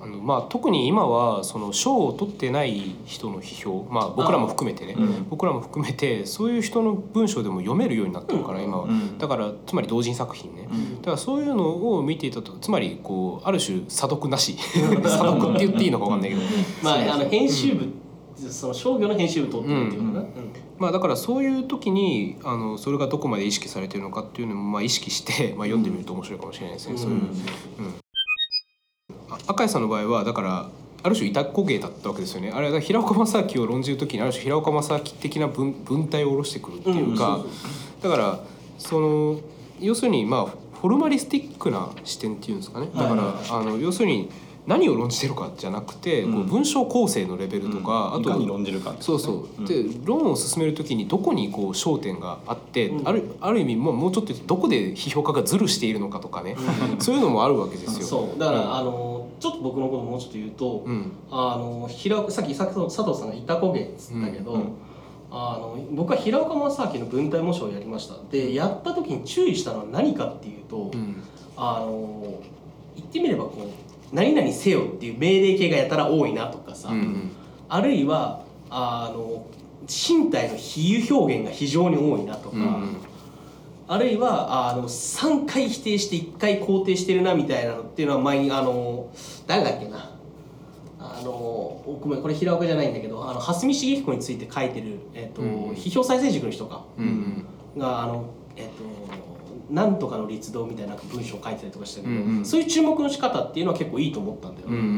[0.00, 3.86] あのまあ特に今はその賞を取ってない人の批評。
[3.90, 5.26] まあ僕らも含めてね、うん。
[5.28, 10.96] 僕らも含めてそういう人の文章でも読めるようになってるから、今は、うんだからつまり同人作品ね、うん。
[10.98, 14.56] だからそういうのを見ていたとつまりこうある種査読なし。
[15.02, 16.42] 査読って言っていいのか分かんないけど。
[16.82, 17.88] まあ、あの編集部、
[18.50, 20.02] その商業の編集部取ってるっていう
[20.78, 27.20] まあだからそういう時にあのそれがどこまで意識されてるのかっていうのもまあ意識して、まあ、読んでみると面白いかもしれないですね、そういう。
[29.30, 30.70] あ赤井さんの場合はだから
[31.02, 32.50] ある種板こ芸だったわけですよね。
[32.50, 37.44] あれは平岡正明を論じる時にある種平岡正明的な文文体を下ろしてくるっていうか、
[38.02, 38.40] だから
[38.78, 39.40] その
[39.80, 42.88] 要するにまあフォルマリスティックな視点っていうんですかね。
[42.94, 44.30] だから、あの要するに
[44.66, 49.64] 何を論じてるかじゃなくて、こううん文章構成のレベルとか、あと論じるかそうそう、うん。
[49.66, 53.08] で論を進める時にどこにこう焦点があって、うん。
[53.08, 56.56] あるある意味もうもうちょっとどこで批評家がズルしているのかとかね、
[56.98, 58.06] そういうのもあるわけですよ。
[58.06, 58.38] そう。
[58.38, 58.74] だから、うん。
[58.74, 61.12] あのちょっと僕のこともうちょっと言うと、うん。
[61.30, 64.58] あの平岡さっき佐藤佐藤さんが「いたこげ」っつったけど、
[65.30, 68.14] あの僕は平岡正明の文体模写をやりました。
[68.30, 71.22] でやった時に注意したのは何かっていうと、うん。
[71.56, 72.40] あの
[72.96, 73.68] 言ってみればこう
[74.14, 77.30] 「何々せよ」っていう命令形がやたら多いなとかさ、うん
[77.68, 79.46] あるいはあの
[79.88, 82.96] 身体の比喩表現が非常に多いなとか、うんうん。
[83.88, 89.08] あるいはあの3回否定して1回肯定してるなみたいなのっていうのは前にあの
[89.46, 90.10] 誰だっけな。
[91.00, 96.84] あのおごめんこれ平岡じゃないんだけどあの蓮見茂彦について書いてる、えっとうん批評再生塾の人か。
[96.98, 97.80] うんうん。
[97.80, 98.24] があのえっと
[99.70, 102.44] なんとかの立道みたいな文章を書いてたりとかしたけど、うんうん。
[102.44, 104.76] そういう注目の仕方っていうのは結構いいと思ったんだよね。
[104.76, 104.94] うんうんうん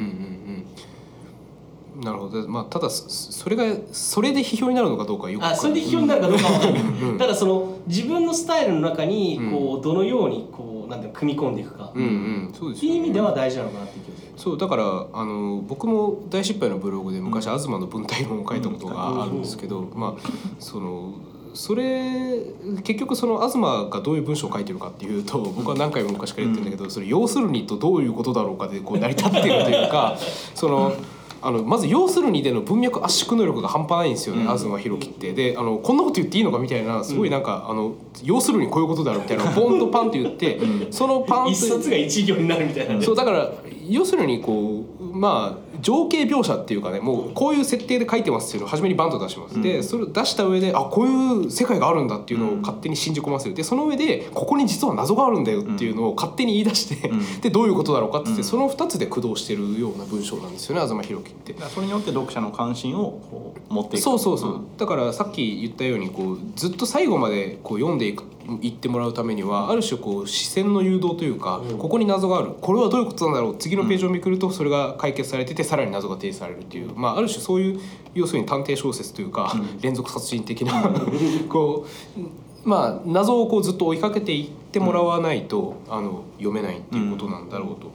[1.96, 2.04] うん。
[2.04, 2.46] なるほど。
[2.48, 12.52] まあただそそれがそれで批評になるのかどうかはよくわあそれで批評になるかどうかは分かんない、うんただその自分のスタイルの中にこうどのようにこうなんていうの組み込んでいくか、うんうん。
[12.52, 14.32] そうですっていう意味ではは大事なのかなっていう気がする。
[14.36, 21.14] そうだからあの僕も大失敗のブログで昔、東の文体論を書いたことがあるんですけど、まあその
[21.56, 22.38] それ
[22.84, 23.58] 結局その東
[23.90, 30.16] がどういう文章を書いてるかっていうと 僕は何回も昔から言ってるんだけど、それ要するにとどういうことだろうかでこう成り立ってるというか
[30.54, 30.92] その。
[31.42, 40.58] あのまず要するにでの文脈圧縮能力が半端ないんですよね、うん東博樹ってであのこんなこと言っていいのかみたいなすごいなんか、あの要するにこういうことだろうみたいなポンとパンって言って、
[40.90, 43.04] そのパンと一冊が一行になるみたいなね。
[43.04, 43.52] そうだから
[43.88, 53.54] 要するにこうまあ情景描写っていうかねもうこういう設定で書いてますっていうのを初めにバンと出します、でそれを出した上であこういう世界があるんだっていうのを勝手に信じ込ませる。
[53.54, 57.20] でその上でここに実は謎があるんだよっていうのを勝手に言い出して、うん。
[57.40, 58.44] でどういうことだろうかっつって、うん。
[58.44, 61.54] その2つで駆動してるような文章なんですよね東博樹って。
[61.68, 64.02] それによって読者の関心をこう持っていく。
[64.02, 64.76] そうそうそう、ん。
[64.76, 68.24] だからさっき言ったようにこうずっと最後までこう読んでいく
[68.62, 71.78] いってもらうためにはある種こう視線の誘導というか、うん。
[71.78, 72.52] ここに謎がある。
[72.60, 73.56] これはどういうことなんだろう。
[73.58, 77.80] 次のページをめくるとそれが解決されててさらに謎が提示されるっていう、まあ、ある種そういう
[78.14, 79.80] 要するに探偵小説というか、うん。
[79.80, 80.90] 連続殺人的な
[81.48, 87.92] こうまあ謎をこうずっと追いかけていってもらわないと、あの読めないっていうことなんだろうと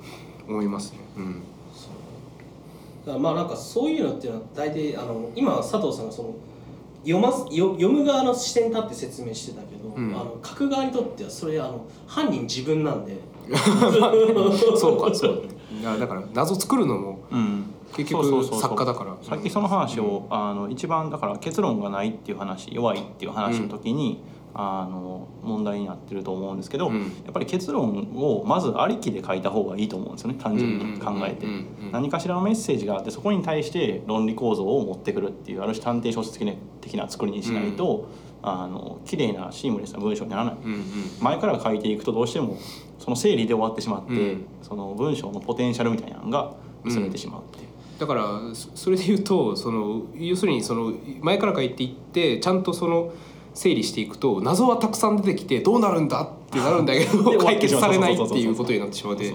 [0.47, 0.99] 思いますね。
[1.17, 3.21] うん。
[3.21, 6.35] まあなんかそういうのっていうのは大体あの今佐藤さんがその
[7.03, 10.15] 読ますよ読む側の視点に立って説明してたけど、うん。
[10.15, 13.17] あの書く側にとってはそれあの犯人自分なんで。
[14.77, 15.43] そうかそう
[15.79, 17.73] いやだから謎作るのもうん。
[17.95, 19.17] 結局作家だから。
[19.21, 27.01] さっきその話を、あの一番だから結論がないっていう話弱いっていう話の時に、あの問題になってると思うんですけど、うん。
[27.01, 31.91] やっぱり結論をまずありきで書いた方がいいと思うんですよね単純に考えてうんうんうんうん。
[31.91, 38.07] 何かしらのメッセージがあってそこに対して論理構造を持ってくるっていうある種探偵小説的な的な作りにしないと、
[38.43, 40.55] あの綺麗なシームレスな文章にならない。
[40.63, 40.83] うんうん。
[41.19, 42.57] 前から書いていくとどうしても
[42.99, 44.45] その整理で終わってしまって、うん。
[44.61, 47.63] その文章のポテンシャルみたいなのが薄れてしまうって。
[47.63, 47.71] いう。
[47.99, 48.23] だから
[48.55, 53.13] そそれで言うとその要するにその前から書いていってちゃんとその
[53.53, 59.33] 整理していくと謎はたくさん出てきてどうなるんだってなるんでだけど 解決されないっていうことになってしまうで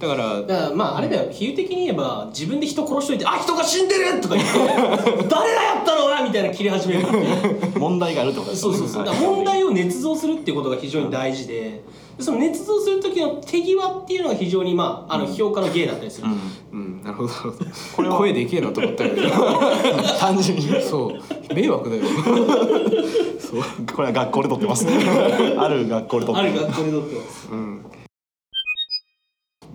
[0.00, 1.30] だからだからまああれだよ。
[1.30, 4.52] 比喩的に言えば自分で人殺しといて「あ人が死んでる!」とか言って
[5.28, 6.06] 「誰がやったの？
[6.06, 7.06] は!」みたいな切れ始める
[7.78, 9.04] 問題があるってことですそうそうそう。
[9.04, 9.20] だはい。
[9.20, 11.82] から問題を捏造するっていうことが非常に大事で。
[12.18, 16.26] でその捏造する時の手際っていうのが非常にまああの評価の芸だったりする、
[16.72, 17.00] うん。
[17.02, 17.64] なるほどなるほど。
[17.96, 18.16] これは。
[18.18, 19.30] 声でけえなと思ったけど。
[20.18, 20.66] 単純に。
[20.82, 21.12] そ
[21.50, 21.54] う。
[21.54, 22.02] 迷惑だよ。
[23.38, 23.62] そう。
[23.94, 24.86] これは学校で撮ってます
[25.58, 26.42] ある学校で撮ってます。
[26.42, 27.48] ある学校でとってます。
[27.52, 27.84] うん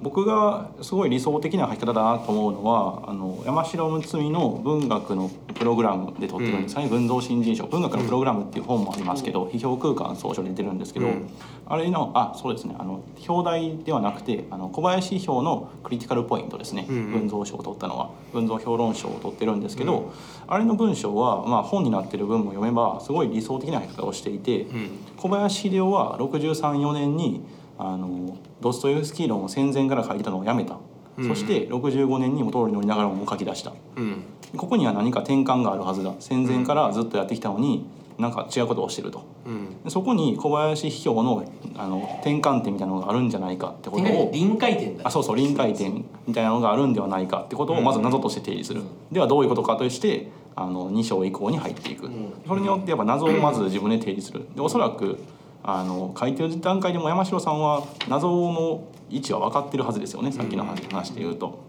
[0.06, 7.66] 僕がすごい理想的な書き方だなと思うのはあの山城睦美の文学のプログラムで撮ってるんですね、群像新人賞。
[7.66, 11.28] 文学のプログラムっていう本もありますけど、批評空間総書で出てるんですけど、うん。
[11.66, 12.76] あれのあそうですね。
[12.78, 18.12] あの表題ではなくてあの小林批評のクリティカルポイントですね、群像賞を取ったのは。
[18.32, 20.14] 群像評論賞を取ってるんですけど、
[20.48, 24.90] あれの文章は、まあ、本になってる文も読めばすごい理想的な書き方をしていて、うん。
[25.18, 27.42] 小林秀夫は634年に
[27.78, 30.78] あのドストエフスキー論を戦前から書いてたのをやめた、
[31.18, 31.28] うん。
[31.28, 33.74] そして65年に元通り乗りながらも書き出した。
[33.96, 34.24] うん。
[34.56, 36.14] ここには何か転換があるはずだ。
[36.20, 37.86] 戦前からずっとやってきたのに
[38.18, 39.26] なんか違うことをしてると。
[39.46, 39.84] うん。
[39.84, 41.46] でそこに小林批評の
[41.78, 45.08] あの転換点みたいなのがあるんじゃないかってことを臨界点だ。
[45.08, 52.34] あそうそう臨界点みたいなのがあるんではないかってことをまず謎として提示する、ではどういうことかとしてあの2章以降に入っていく、ん。
[52.48, 54.48] それによってやっぱ謎をまず自分で提示する。
[54.56, 55.20] でおそらく
[55.68, 61.64] あの書いてる段階でも山城さんは謎の位置は分かってるはずですよねさっきの話で言うと。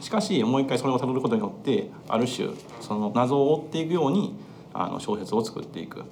[0.00, 2.48] しかしもう一回それをたどることによってある種
[2.80, 4.34] その謎を追っていくように
[4.74, 6.04] あの小説を作っていく。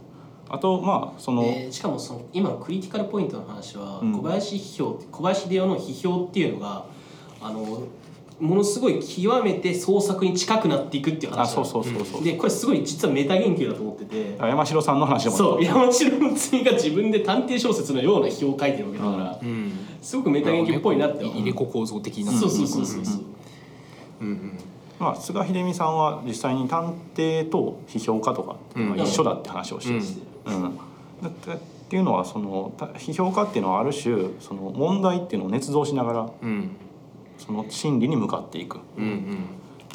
[0.49, 6.85] あとまあその、でしかもその今のクリティカルポイントの話は、うん小林批評小林秀夫の批評っていうのが
[7.41, 7.83] あの
[8.41, 14.37] ものすごい極めて創作に近くなっていくっていう話あそうそうそうそう、でこれすごい実はメタ言及だと思ってて。
[14.39, 19.73] 山城さんの話でもそう山城睦美が自分で探偵小説のような批評を書いてるわけだから、うん。
[20.03, 22.33] すごくメタ言及っぽいなって入れ子構造的な。
[22.33, 23.25] そうそうそうそうそう。
[24.21, 24.59] うんうん
[24.99, 28.57] まあ、菅秀美さんは実際に探偵と批評家とか
[28.97, 30.01] 一緒だって話をしてる、
[30.47, 30.79] うん。
[31.23, 31.57] だってっ
[31.89, 36.71] ていうのはそのた批評家っていうのはある種その問題っていうのを捏造しながらうん
[37.39, 39.05] その真理に向かっていく、うん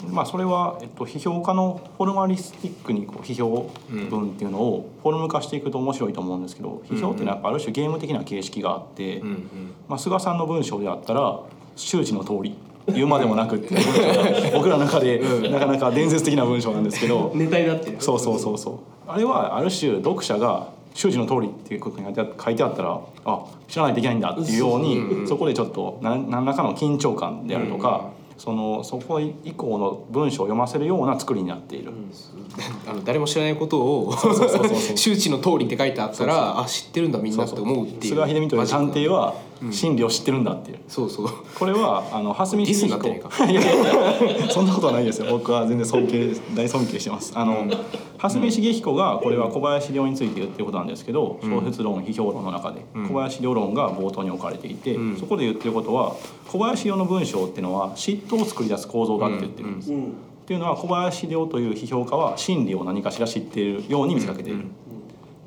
[0.06, 0.14] うん。
[0.14, 3.70] まあ、それは、えっと、批評家のフォルマリスティックにこう批評
[4.10, 9.74] 文っていうのをフォルム化していくと面白いと思うんですけど批評っていうのはやっぱある種ゲーム的な形式があって、うんうん。
[9.88, 11.40] まあ、菅さんの文章であったら
[11.76, 12.56] 周知の通り
[12.88, 13.76] 言うまでもなくって
[14.54, 17.32] 僕らの中でなかなか伝説的な文章なんですけど。
[17.36, 17.98] ネタになってる。
[18.00, 18.74] そうそうそうそう。
[19.08, 20.70] あれはある種読者が
[21.00, 22.12] 周知の通りっていうことに書
[22.52, 31.94] いてあったらあ知らないといけないんだっていうようにうんうんそこでちょっと何何らかの緊張感であるとかそのそこ以降の文章を読ませるような作りになっている。
[32.86, 38.16] あの誰も知らないことをそうそうそうそう 周知の通りって書いてあったらあ知ってるんだみんなって思うっていう。
[38.16, 39.74] 菅秀美という探偵はうん。
[39.74, 40.80] 真理を知ってるんだっていう。
[40.88, 41.30] そうそう。
[41.58, 44.50] これはあの蓮見ディスに茂なってないか彦いやいや。
[44.50, 45.28] そんなことはないですよ。
[45.30, 47.32] 僕は全然尊敬大尊敬してます。
[47.36, 47.68] あの
[48.18, 53.08] 蓮見茂彦がこれは小林陵について言ってることなんですけど小説論批評論の中でうん。
[53.08, 55.18] 小林陵論が冒頭に置かれていてうん。
[55.18, 56.16] そこで言ってることは
[56.48, 59.94] 小林陵の文章っていうのは嫉妬を作り出す構造だって言ってるんです。
[59.94, 60.30] うん。
[60.50, 64.68] っていうのは小林陵という批評家は真理を何かしら知っているように見せかけている、っ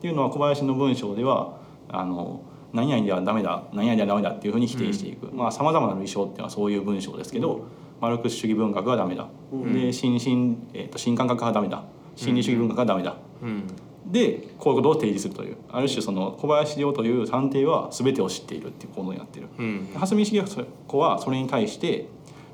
[0.00, 7.66] ていうのは小林の文章ではあの何々ではダメだ何々ではダメだっていうふうに否定していく、まあさまざまな類章っていうのはそういう文章ですけど、
[8.00, 9.72] マルクス主義文学はダメだ、うん。
[9.72, 11.84] で新新、えー、と新感覚派はダメだ。
[12.16, 13.64] 心理主義文学はダメだ、うん。
[14.06, 19.48] でこういうことを提示するというある種その小林亮という探偵は全てを知っているっていう行動になっている。
[19.58, 19.88] うん。
[19.94, 20.42] 蓮見茂
[20.88, 22.08] 子はそれに対して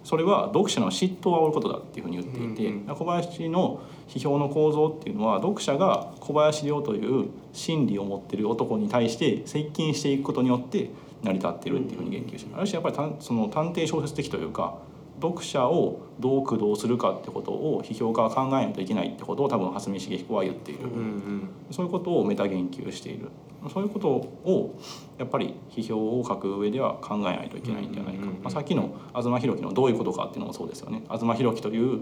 [0.09, 10.89] それは読者の嫉妬を煽ることだっていうふうに言っていて、うんうん小林の批評の構造っていうのは読者が小林亮という心理を持っている男に対して接近していくことによって
[11.23, 12.57] 成り立っているっていうふうに言及してる。
[12.57, 14.79] ある種やっぱりたんその探偵小説的というか
[15.21, 20.85] 読者をどう駆動するかってことを批評家は考えないといけないってことを多分蓮見茂彦は言っている。
[20.85, 21.49] うんうん。
[21.71, 23.29] そういうことをメタ言及している。
[23.73, 24.79] そういうことを
[25.19, 31.03] やっぱり批評を書く上では考えないといけないんじゃないか、うんうんうんまあ、さっきの東博樹のどういうことかっていうのもそうですよね。
[31.11, 32.01] 東博樹という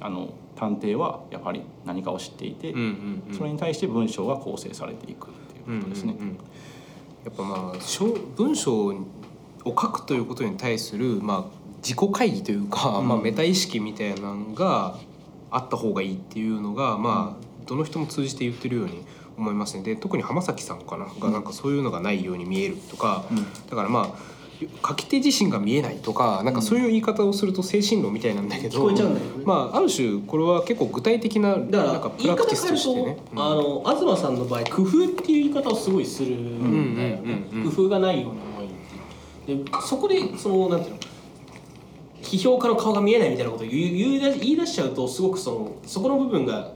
[0.00, 3.34] あの探偵はやっぱり何かを知っていて、うんうんうん。
[3.34, 6.14] それに対して文章が構成されていくっていうことですね。
[6.14, 6.36] うんうんうん。
[7.24, 8.94] やっぱまあ小文章を
[9.64, 13.08] 書くということに対する、まあ、自己会議というか、うん。
[13.08, 14.98] まあ、メタ意識みたいなのが
[15.50, 19.04] あった方がいいっていうのが、まあ、どの人も通じて言ってるように
[19.36, 19.82] 思いますね。
[19.82, 23.36] で特に浜崎さんかながなんかそういうのがないように見えるとか、うん。
[23.36, 24.38] だからまあ
[24.86, 29.02] 書き手自身が見えないとかなんかそういう言い方をすると精神論みたいなんだけど、うんね。
[29.44, 33.18] まあ、ある種これは結構具体的なだからなんかプ言い方ラクティスと、としてね。
[33.32, 33.38] うん。
[33.40, 41.00] あの東さんの場合工夫っていう言い方をすごいするんだよね、工夫がないように思いでそこでそのなんていうの
[42.22, 46.72] 批評家の顔が見えないみたいなことを言い出言い出しちゃうとすごくそのそこの部分が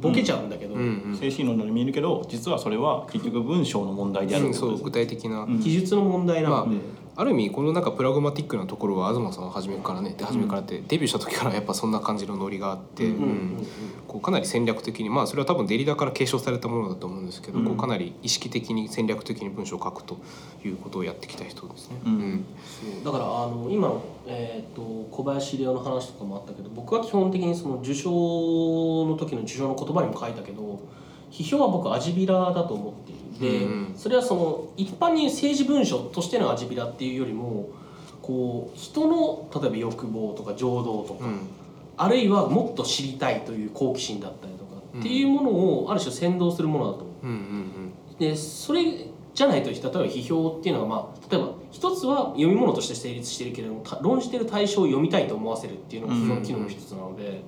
[0.00, 1.02] ボケちゃうんだけど、うん。
[1.06, 1.16] うん。
[1.16, 4.78] 精神論のように見えるけど実はそれは結局文章の問題であるってことですうん。
[4.78, 5.60] そう具体的な、ん。
[5.60, 6.80] 技術の問題なので、あ
[7.24, 13.66] る意味このなんかプラグマティックなところは東さんは初めからねで初めからって、デビューした時からやっぱそんな感じのノリがあって、うんうんうん。
[14.08, 17.66] こうかなり戦略的にまあそれは多分デリダから継承されたものだと思うんですけど、うん。
[17.66, 20.16] こうかなり意識的に戦略的に文章を書くと
[20.64, 21.96] いうことをやってきた人ですね。
[22.06, 22.44] うん。
[22.64, 23.04] そう。
[23.04, 30.80] だからあの今の、えー、と小林亮の話とかもあったけど僕は基本的にその受賞の時の受賞の言葉にも書いたけど
[31.30, 37.70] 批評は僕味びらだと思っているで、うんそれはその一般に政治文書としての味びらっていうよりも
[38.20, 41.40] こう人の例えば欲望とか情動とか、うん。
[41.96, 47.26] あるいはもっと知りたいという好奇心だったりとかっていうものをある種先導するものだと思う。
[47.26, 57.42] うんうんでそれじゃないと例えば批評っていうのはまあ例えば一つは読み物として成立してるけれどもた論じてる対象を読みたいと思わせるっていうのが批評の機能の一つなので、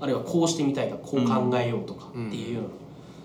[0.00, 2.68] あるいはこうしてみたいとかこう考えようとかっていうような、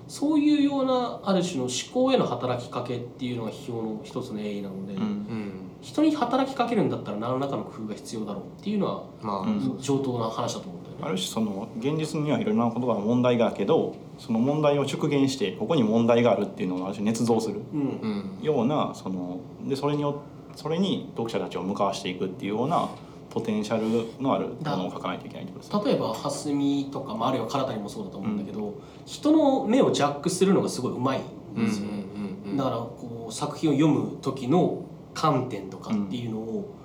[0.08, 11.02] そういうようなある種の思考への働きかけっていうのが批評の一つの栄意なので、うんうん人に働きかけるんだったら何らかの工夫が必要だろうっていうのはまあ、上等な話だと思うんだよね。
[11.02, 20.22] ある種その現実にはいろんなことが問題があるけどその問題を縮減してここに問題があるっていうのをある種捏造するうんうんようなそのでそれによ
[20.56, 22.88] それに読者たちを向かわしていくっていうような
[23.34, 25.82] ポテンシャルのあるものを書かないといけないってことですね。
[25.86, 28.76] 例えば蓮見とか、まあ、あるいは唐谷もそうだと思うんだけど、
[29.06, 36.76] 人の目をジャックするのがすごいうまいんですよね、うんうんうんだからこう作品を読む時の観点とかっていうのを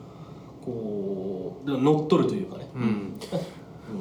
[0.65, 3.21] こう乗っ取るというかね、うん。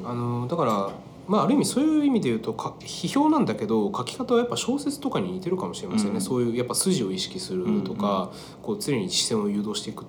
[0.00, 0.08] うん。
[0.08, 0.90] あのだから
[1.28, 10.06] まあある意味そういう意味で言うとか批評なんだけど書き方はやっぱ小説とかに似てるかもしれませんね、うんそういうやっぱ筋を意識するとか、こう常に視線を誘導していくっ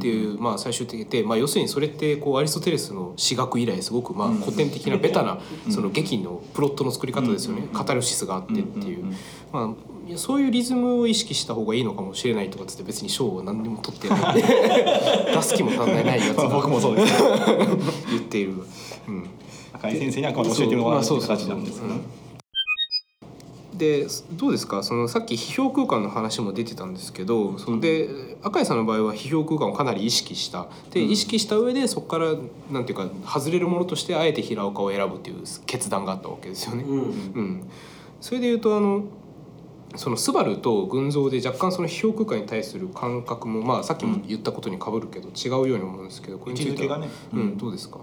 [0.00, 9.04] ていう、まあ、最終的で、まあ、要するにそれってこうアリストテレスの詩学以来すごくまあうん古典的なベタなうんその劇のプロットの作り方ですよね、うんカタルシスがあってっていう。
[9.04, 9.16] んんん。
[9.52, 9.74] ま
[10.14, 17.22] あそういうリズムを意識した方がいいのかもしれないとかつって別に賞を何にも取ってない 出す気も考えないやつ 僕もそうです。
[18.10, 18.54] 言っている。
[19.08, 19.30] うん
[19.80, 21.26] 赤井先生にはあくまで教えてもらうってそいうう。
[21.26, 22.00] 形なんですね。
[23.72, 24.82] でどうですか？
[24.82, 30.66] そのさっき批評空間の話も出てたんですけどそので赤井さんの場合は批評空間をかなり意識した。
[30.90, 32.34] で意識した上でそこから
[32.70, 36.84] なんていうか外れるものとしてあえて平岡を選ぶっていう決断があったわけですよね。
[36.84, 37.02] うんう
[37.40, 37.70] ん、
[38.20, 39.04] それでいうとあの
[39.96, 46.98] そのスバルと群像で若干その批評空間に対する感覚も、まあ、さっきも言ったことにかぶるけど違うように思うんですけどこれについては。
[46.98, 47.08] ね。
[47.32, 47.98] うん、どうですか？
[47.98, 48.02] う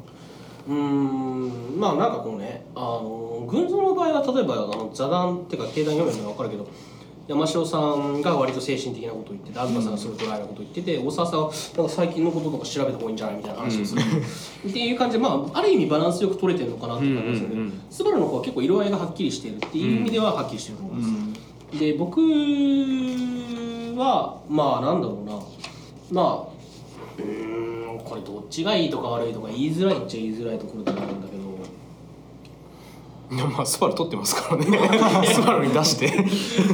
[0.72, 1.80] ーん。
[1.80, 6.68] まあなんかこうねあの群像の場合は例えばあの座談っていうか定談読めるのは分かるけど
[7.28, 17.82] 山城さんが割と精神的なことを言ってて東さんがすごいドライなことを言ってて大沢さんはなんか最近のこととか調べた方がいいんじゃないみたいな話をする、っていう感じで、まあ、ある意味バランスよく取れてるのかなっていう感じがするけど、うんうんうん。
[17.90, 21.34] スバルの方は結構色合いがはっきりしてるっていう意味でははっきりしてると思います、うん
[21.78, 22.22] で僕
[23.98, 26.22] はまあなんだろうな。
[26.22, 26.58] まあ
[27.18, 31.48] うーんこれどっちがいいとか悪いとか言いづらいっちゃ言いづらいところではあるんだけど。
[33.30, 34.80] いやまあスバル取ってますからね。
[35.28, 36.14] スバルに出して。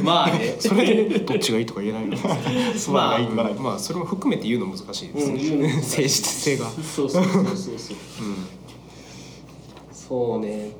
[0.04, 0.56] まあね。
[0.60, 2.16] それでどっちがいいとか言えないの
[2.76, 5.36] スバルがいいんかないまあそれも含めて言うの難しいですね、うん。
[5.36, 8.30] 言うの難しい性が、そうそうそうそうそうう。
[8.30, 8.36] ん、
[9.92, 10.70] そうね。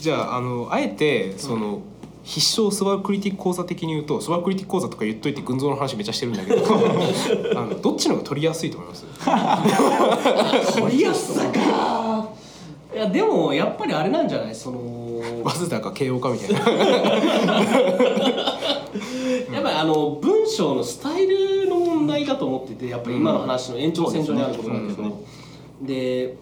[0.00, 1.82] じゃああのあえてその、
[2.24, 6.62] 必勝スバルクリティック講座的に言うとスバルクリティック講座とか言っといて群像の話めっちゃしてるんだけど
[7.58, 9.04] あのどっちの方が取りやすいと思います？
[10.80, 12.28] 取りやすさか。
[12.94, 14.54] いやでもやっぱりあれなんじゃない？
[14.54, 16.58] その早稲田か慶応かみたいな。
[19.52, 25.20] やっぱりあの文章のスタイルの問題だと思っててやっぱり今の話の延長線上にあることなんだけそうど、
[25.86, 26.36] で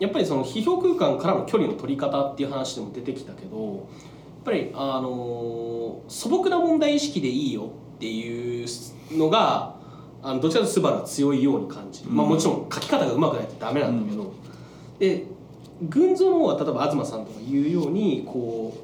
[0.00, 3.86] やっぱりその批評空間からの距離の取り方っていう話でも出てきたけど
[4.44, 8.66] ぱりあの素朴な問題意識でいいよっていう
[9.12, 9.76] のが
[10.22, 14.32] あのどちらかというとスバルは強いように感じる、まあ、うんもちろん書き方がうまくないとダメなんだけど、
[14.98, 15.24] で
[15.88, 18.76] 群像の方は例えば東さんとか言うようにこ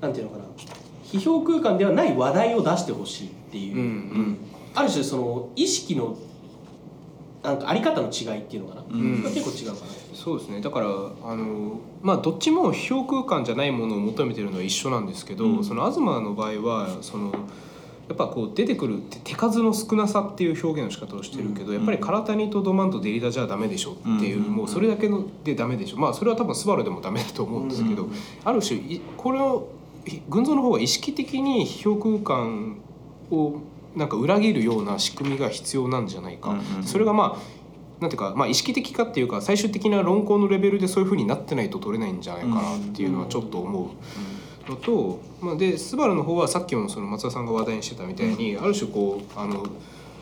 [0.00, 0.44] うなんていうのかな。
[1.04, 4.38] 批評空間ではない話題を出してほしいっていう、うんうん。
[4.74, 6.16] ある種その意識の
[7.42, 9.22] なんかあり方の違いっていうのかな、うん。
[9.22, 9.92] が結構違うかな。
[10.14, 10.60] そうですね。
[10.60, 15.64] だからあのまあどっちも批評空間じゃないものを求めてるのは一緒なんですけど、うん。
[15.64, 17.32] その東の場合はその
[18.08, 21.74] やっぱこう出てくる手手数の少なさっていう表現の仕方をしてるけど、うん。
[21.74, 24.52] やっぱり唐谷とドマンとデリダじゃダメでしょっていう、うん。
[24.52, 25.96] もうそれだけのでダメでしょ。
[25.96, 28.12] まあそれは多分スバルでもダメだと思うんですけど、うん。
[28.44, 29.68] ある種いこれを
[30.06, 32.76] い群像の方は意識的に批評空間
[33.30, 33.60] を
[33.96, 37.62] なんか裏切るような仕組みが必要なんじゃないか、それがまあ
[38.00, 43.88] なんていうか、まあ、意識的かっていうか最終的な論考のレベルでそういうふうになってないと取れないんじゃないかなっていうのはちょっと思う。
[44.70, 49.64] のと、まあ、でスバルの方はさっきもその松田さんが話題にしてたみたいに、ある種こうあの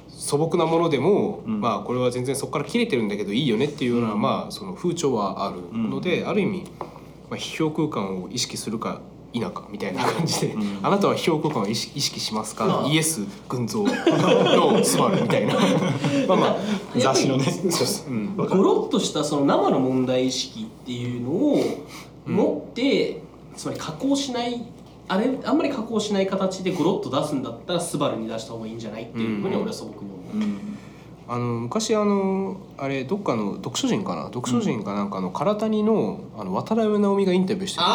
[0.09, 1.61] 素朴なものでも、うん。
[1.61, 4.21] まあこれは全然そこから切れてるんだけどいいよねっていうような、うん。
[4.21, 6.87] まあその風潮はあるので、ある意味、ま
[7.31, 9.01] あ、批評空間を意識するか
[9.33, 10.78] 否かみたいな感じで、うん。
[10.83, 12.89] あなたは批評空間を意識しますか、まあ。
[12.89, 15.55] イエス群像のスバルみたいな。
[16.26, 16.57] まあまあ
[16.97, 17.45] 雑誌のね。
[18.37, 21.61] ゴロッとしたその生の問題意識っていうのを
[22.26, 23.22] 持って、
[23.57, 24.62] つまり加工しない
[25.09, 30.78] あれあんまり加工しない形でゴロッと出すんだったらスバルに出した方がいいんじゃないっていうふうに俺は素朴に思う、うん
[31.33, 34.24] あの昔あのあれどっかの読書人かな？
[34.24, 37.95] 読書人かなんかの唐谷のあの渡辺直美がインタビューしてるや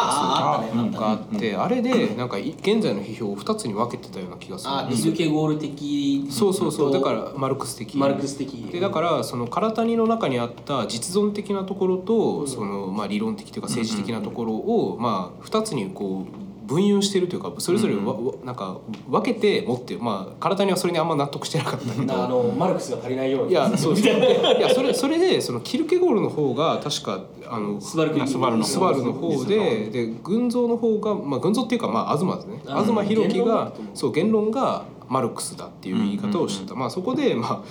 [0.90, 6.92] つがあって、あれでなんかい現在の批評を2つに分けてたような気がするあディルケゴール的そうそうそう。
[6.94, 7.04] だと？
[7.04, 7.98] からマルクス的。
[7.98, 8.52] マルクス的。
[8.72, 12.48] でだからその唐谷の中にあった実存的なところと、うん。
[12.48, 17.94] そのまあ理論的というか政治的なところを、まあ2つにこう分有してるというかそれぞれ
[18.44, 22.24] なんか分けて持ってまあ唐谷はそれにあんま納得してなかったけど。
[22.24, 23.52] あのマルクスが足りないように。
[23.52, 37.62] いやそう いやそれそれでそのキルケゴールの方が確かあのスバルクスバルのスバルの方でで群像の方が、まあ、群像っていうか、まあ、東ですねあ東博樹がそう言論がマルクスだっていう言い方をしてた、まあそこでまあ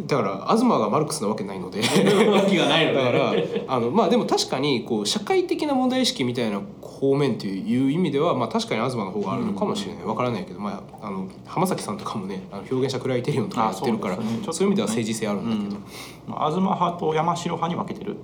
[0.00, 1.80] だから東がマルクスなわけないので。
[1.80, 2.98] わけがないので。
[2.98, 3.34] だから
[3.68, 10.04] あのまあでも確かにこう社会的な問題意識みたいな方面という意味では、まあ、確かに東の方があるのかもしれない。
[10.04, 14.38] わからないけど、まあ、あの浜崎さんとかもねあの表現者クライテリオンとかやってるからねね。
[14.50, 15.80] そういう意味では政治性あるんだけど。
[16.26, 18.16] まあ東派と山城派に分けてる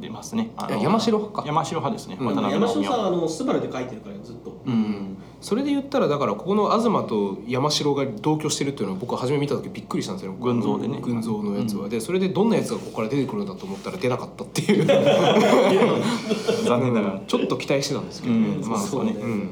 [0.00, 0.50] 出ますね。
[0.80, 1.46] 山城派か。
[1.46, 2.50] 山城派ですね、うん。
[2.50, 4.60] 山城さんあのスバルで書いてるからずっと。
[4.66, 5.05] うん、
[5.46, 10.32] それで言ったらだからここの東と山城が同居してるっていうのは僕は初め見た時びっくりしたんですよ。
[10.32, 10.98] 群像でね。
[11.00, 14.84] 群像のやつは、でそれでどんなやつがここから出てくるんだと思ったら出なかったっていう。
[16.66, 18.68] 残念ながらちょっと期待してたんですけどね、うん。
[18.68, 19.12] まあそうね。
[19.12, 19.50] うん。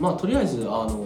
[0.00, 1.04] まあとりあえずあの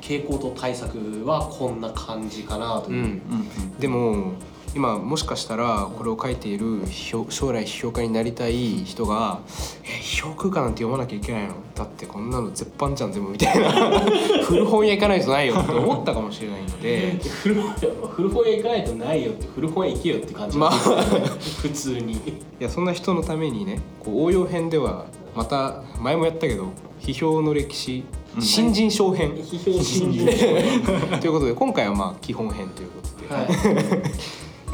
[0.00, 3.04] 傾向と対策はこんな感じかなという、うん。
[3.04, 3.78] うん。
[3.78, 4.32] でも
[4.74, 9.40] 今もしかしたらこれを書いている将来批評家になりたい人が
[9.84, 11.54] 「え批評空間なんて読まなきゃいけないの？
[11.74, 13.70] だってこんなの絶版じゃん全部」みたいな。
[14.44, 17.20] 古本屋行かないとないよって思ったかもしれないので。
[17.40, 20.70] 古本屋行かないとないよって古本屋行けよって感じ、まあ。
[20.70, 22.14] 普通に。
[22.14, 22.18] い
[22.58, 25.06] やそんな人のためにねこう応用編では
[25.36, 26.68] また前もやったけど
[27.00, 28.04] 批評の歴史
[28.36, 28.42] うん。
[28.42, 30.26] 新人賞編、批評新人
[31.20, 34.12] ということで今回はまあ基本編ということで、はい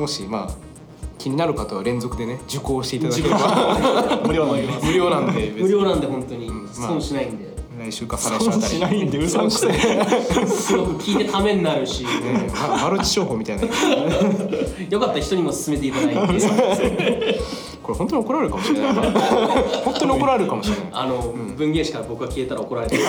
[0.01, 0.71] もしまあ
[1.19, 4.73] 気になる方は連続でね受講していただければ 無料なんで。
[4.83, 6.49] 無料なんで無料なんで本当に。
[6.49, 8.63] まあ損しないんで、来週か再来週あたり。
[8.63, 10.47] 損しないんで嘘くせえ。
[10.47, 13.63] すごく聞いてためになるし、ねまマルチ商法みたいな。
[14.89, 17.41] よかったら人にも勧めていただいて。
[17.83, 20.87] これ本当に怒られるかもしれない本当に怒られるかもしれない。
[20.93, 23.05] あの、文芸誌から僕が消えたら怒られてる。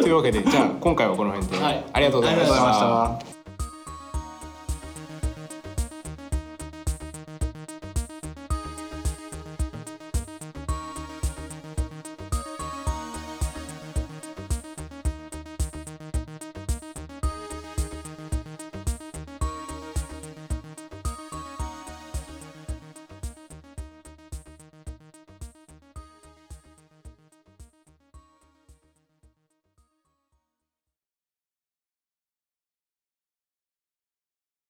[0.00, 1.84] というわけでじゃあ今回はこの辺で、はい。
[1.92, 3.33] ありがとうございました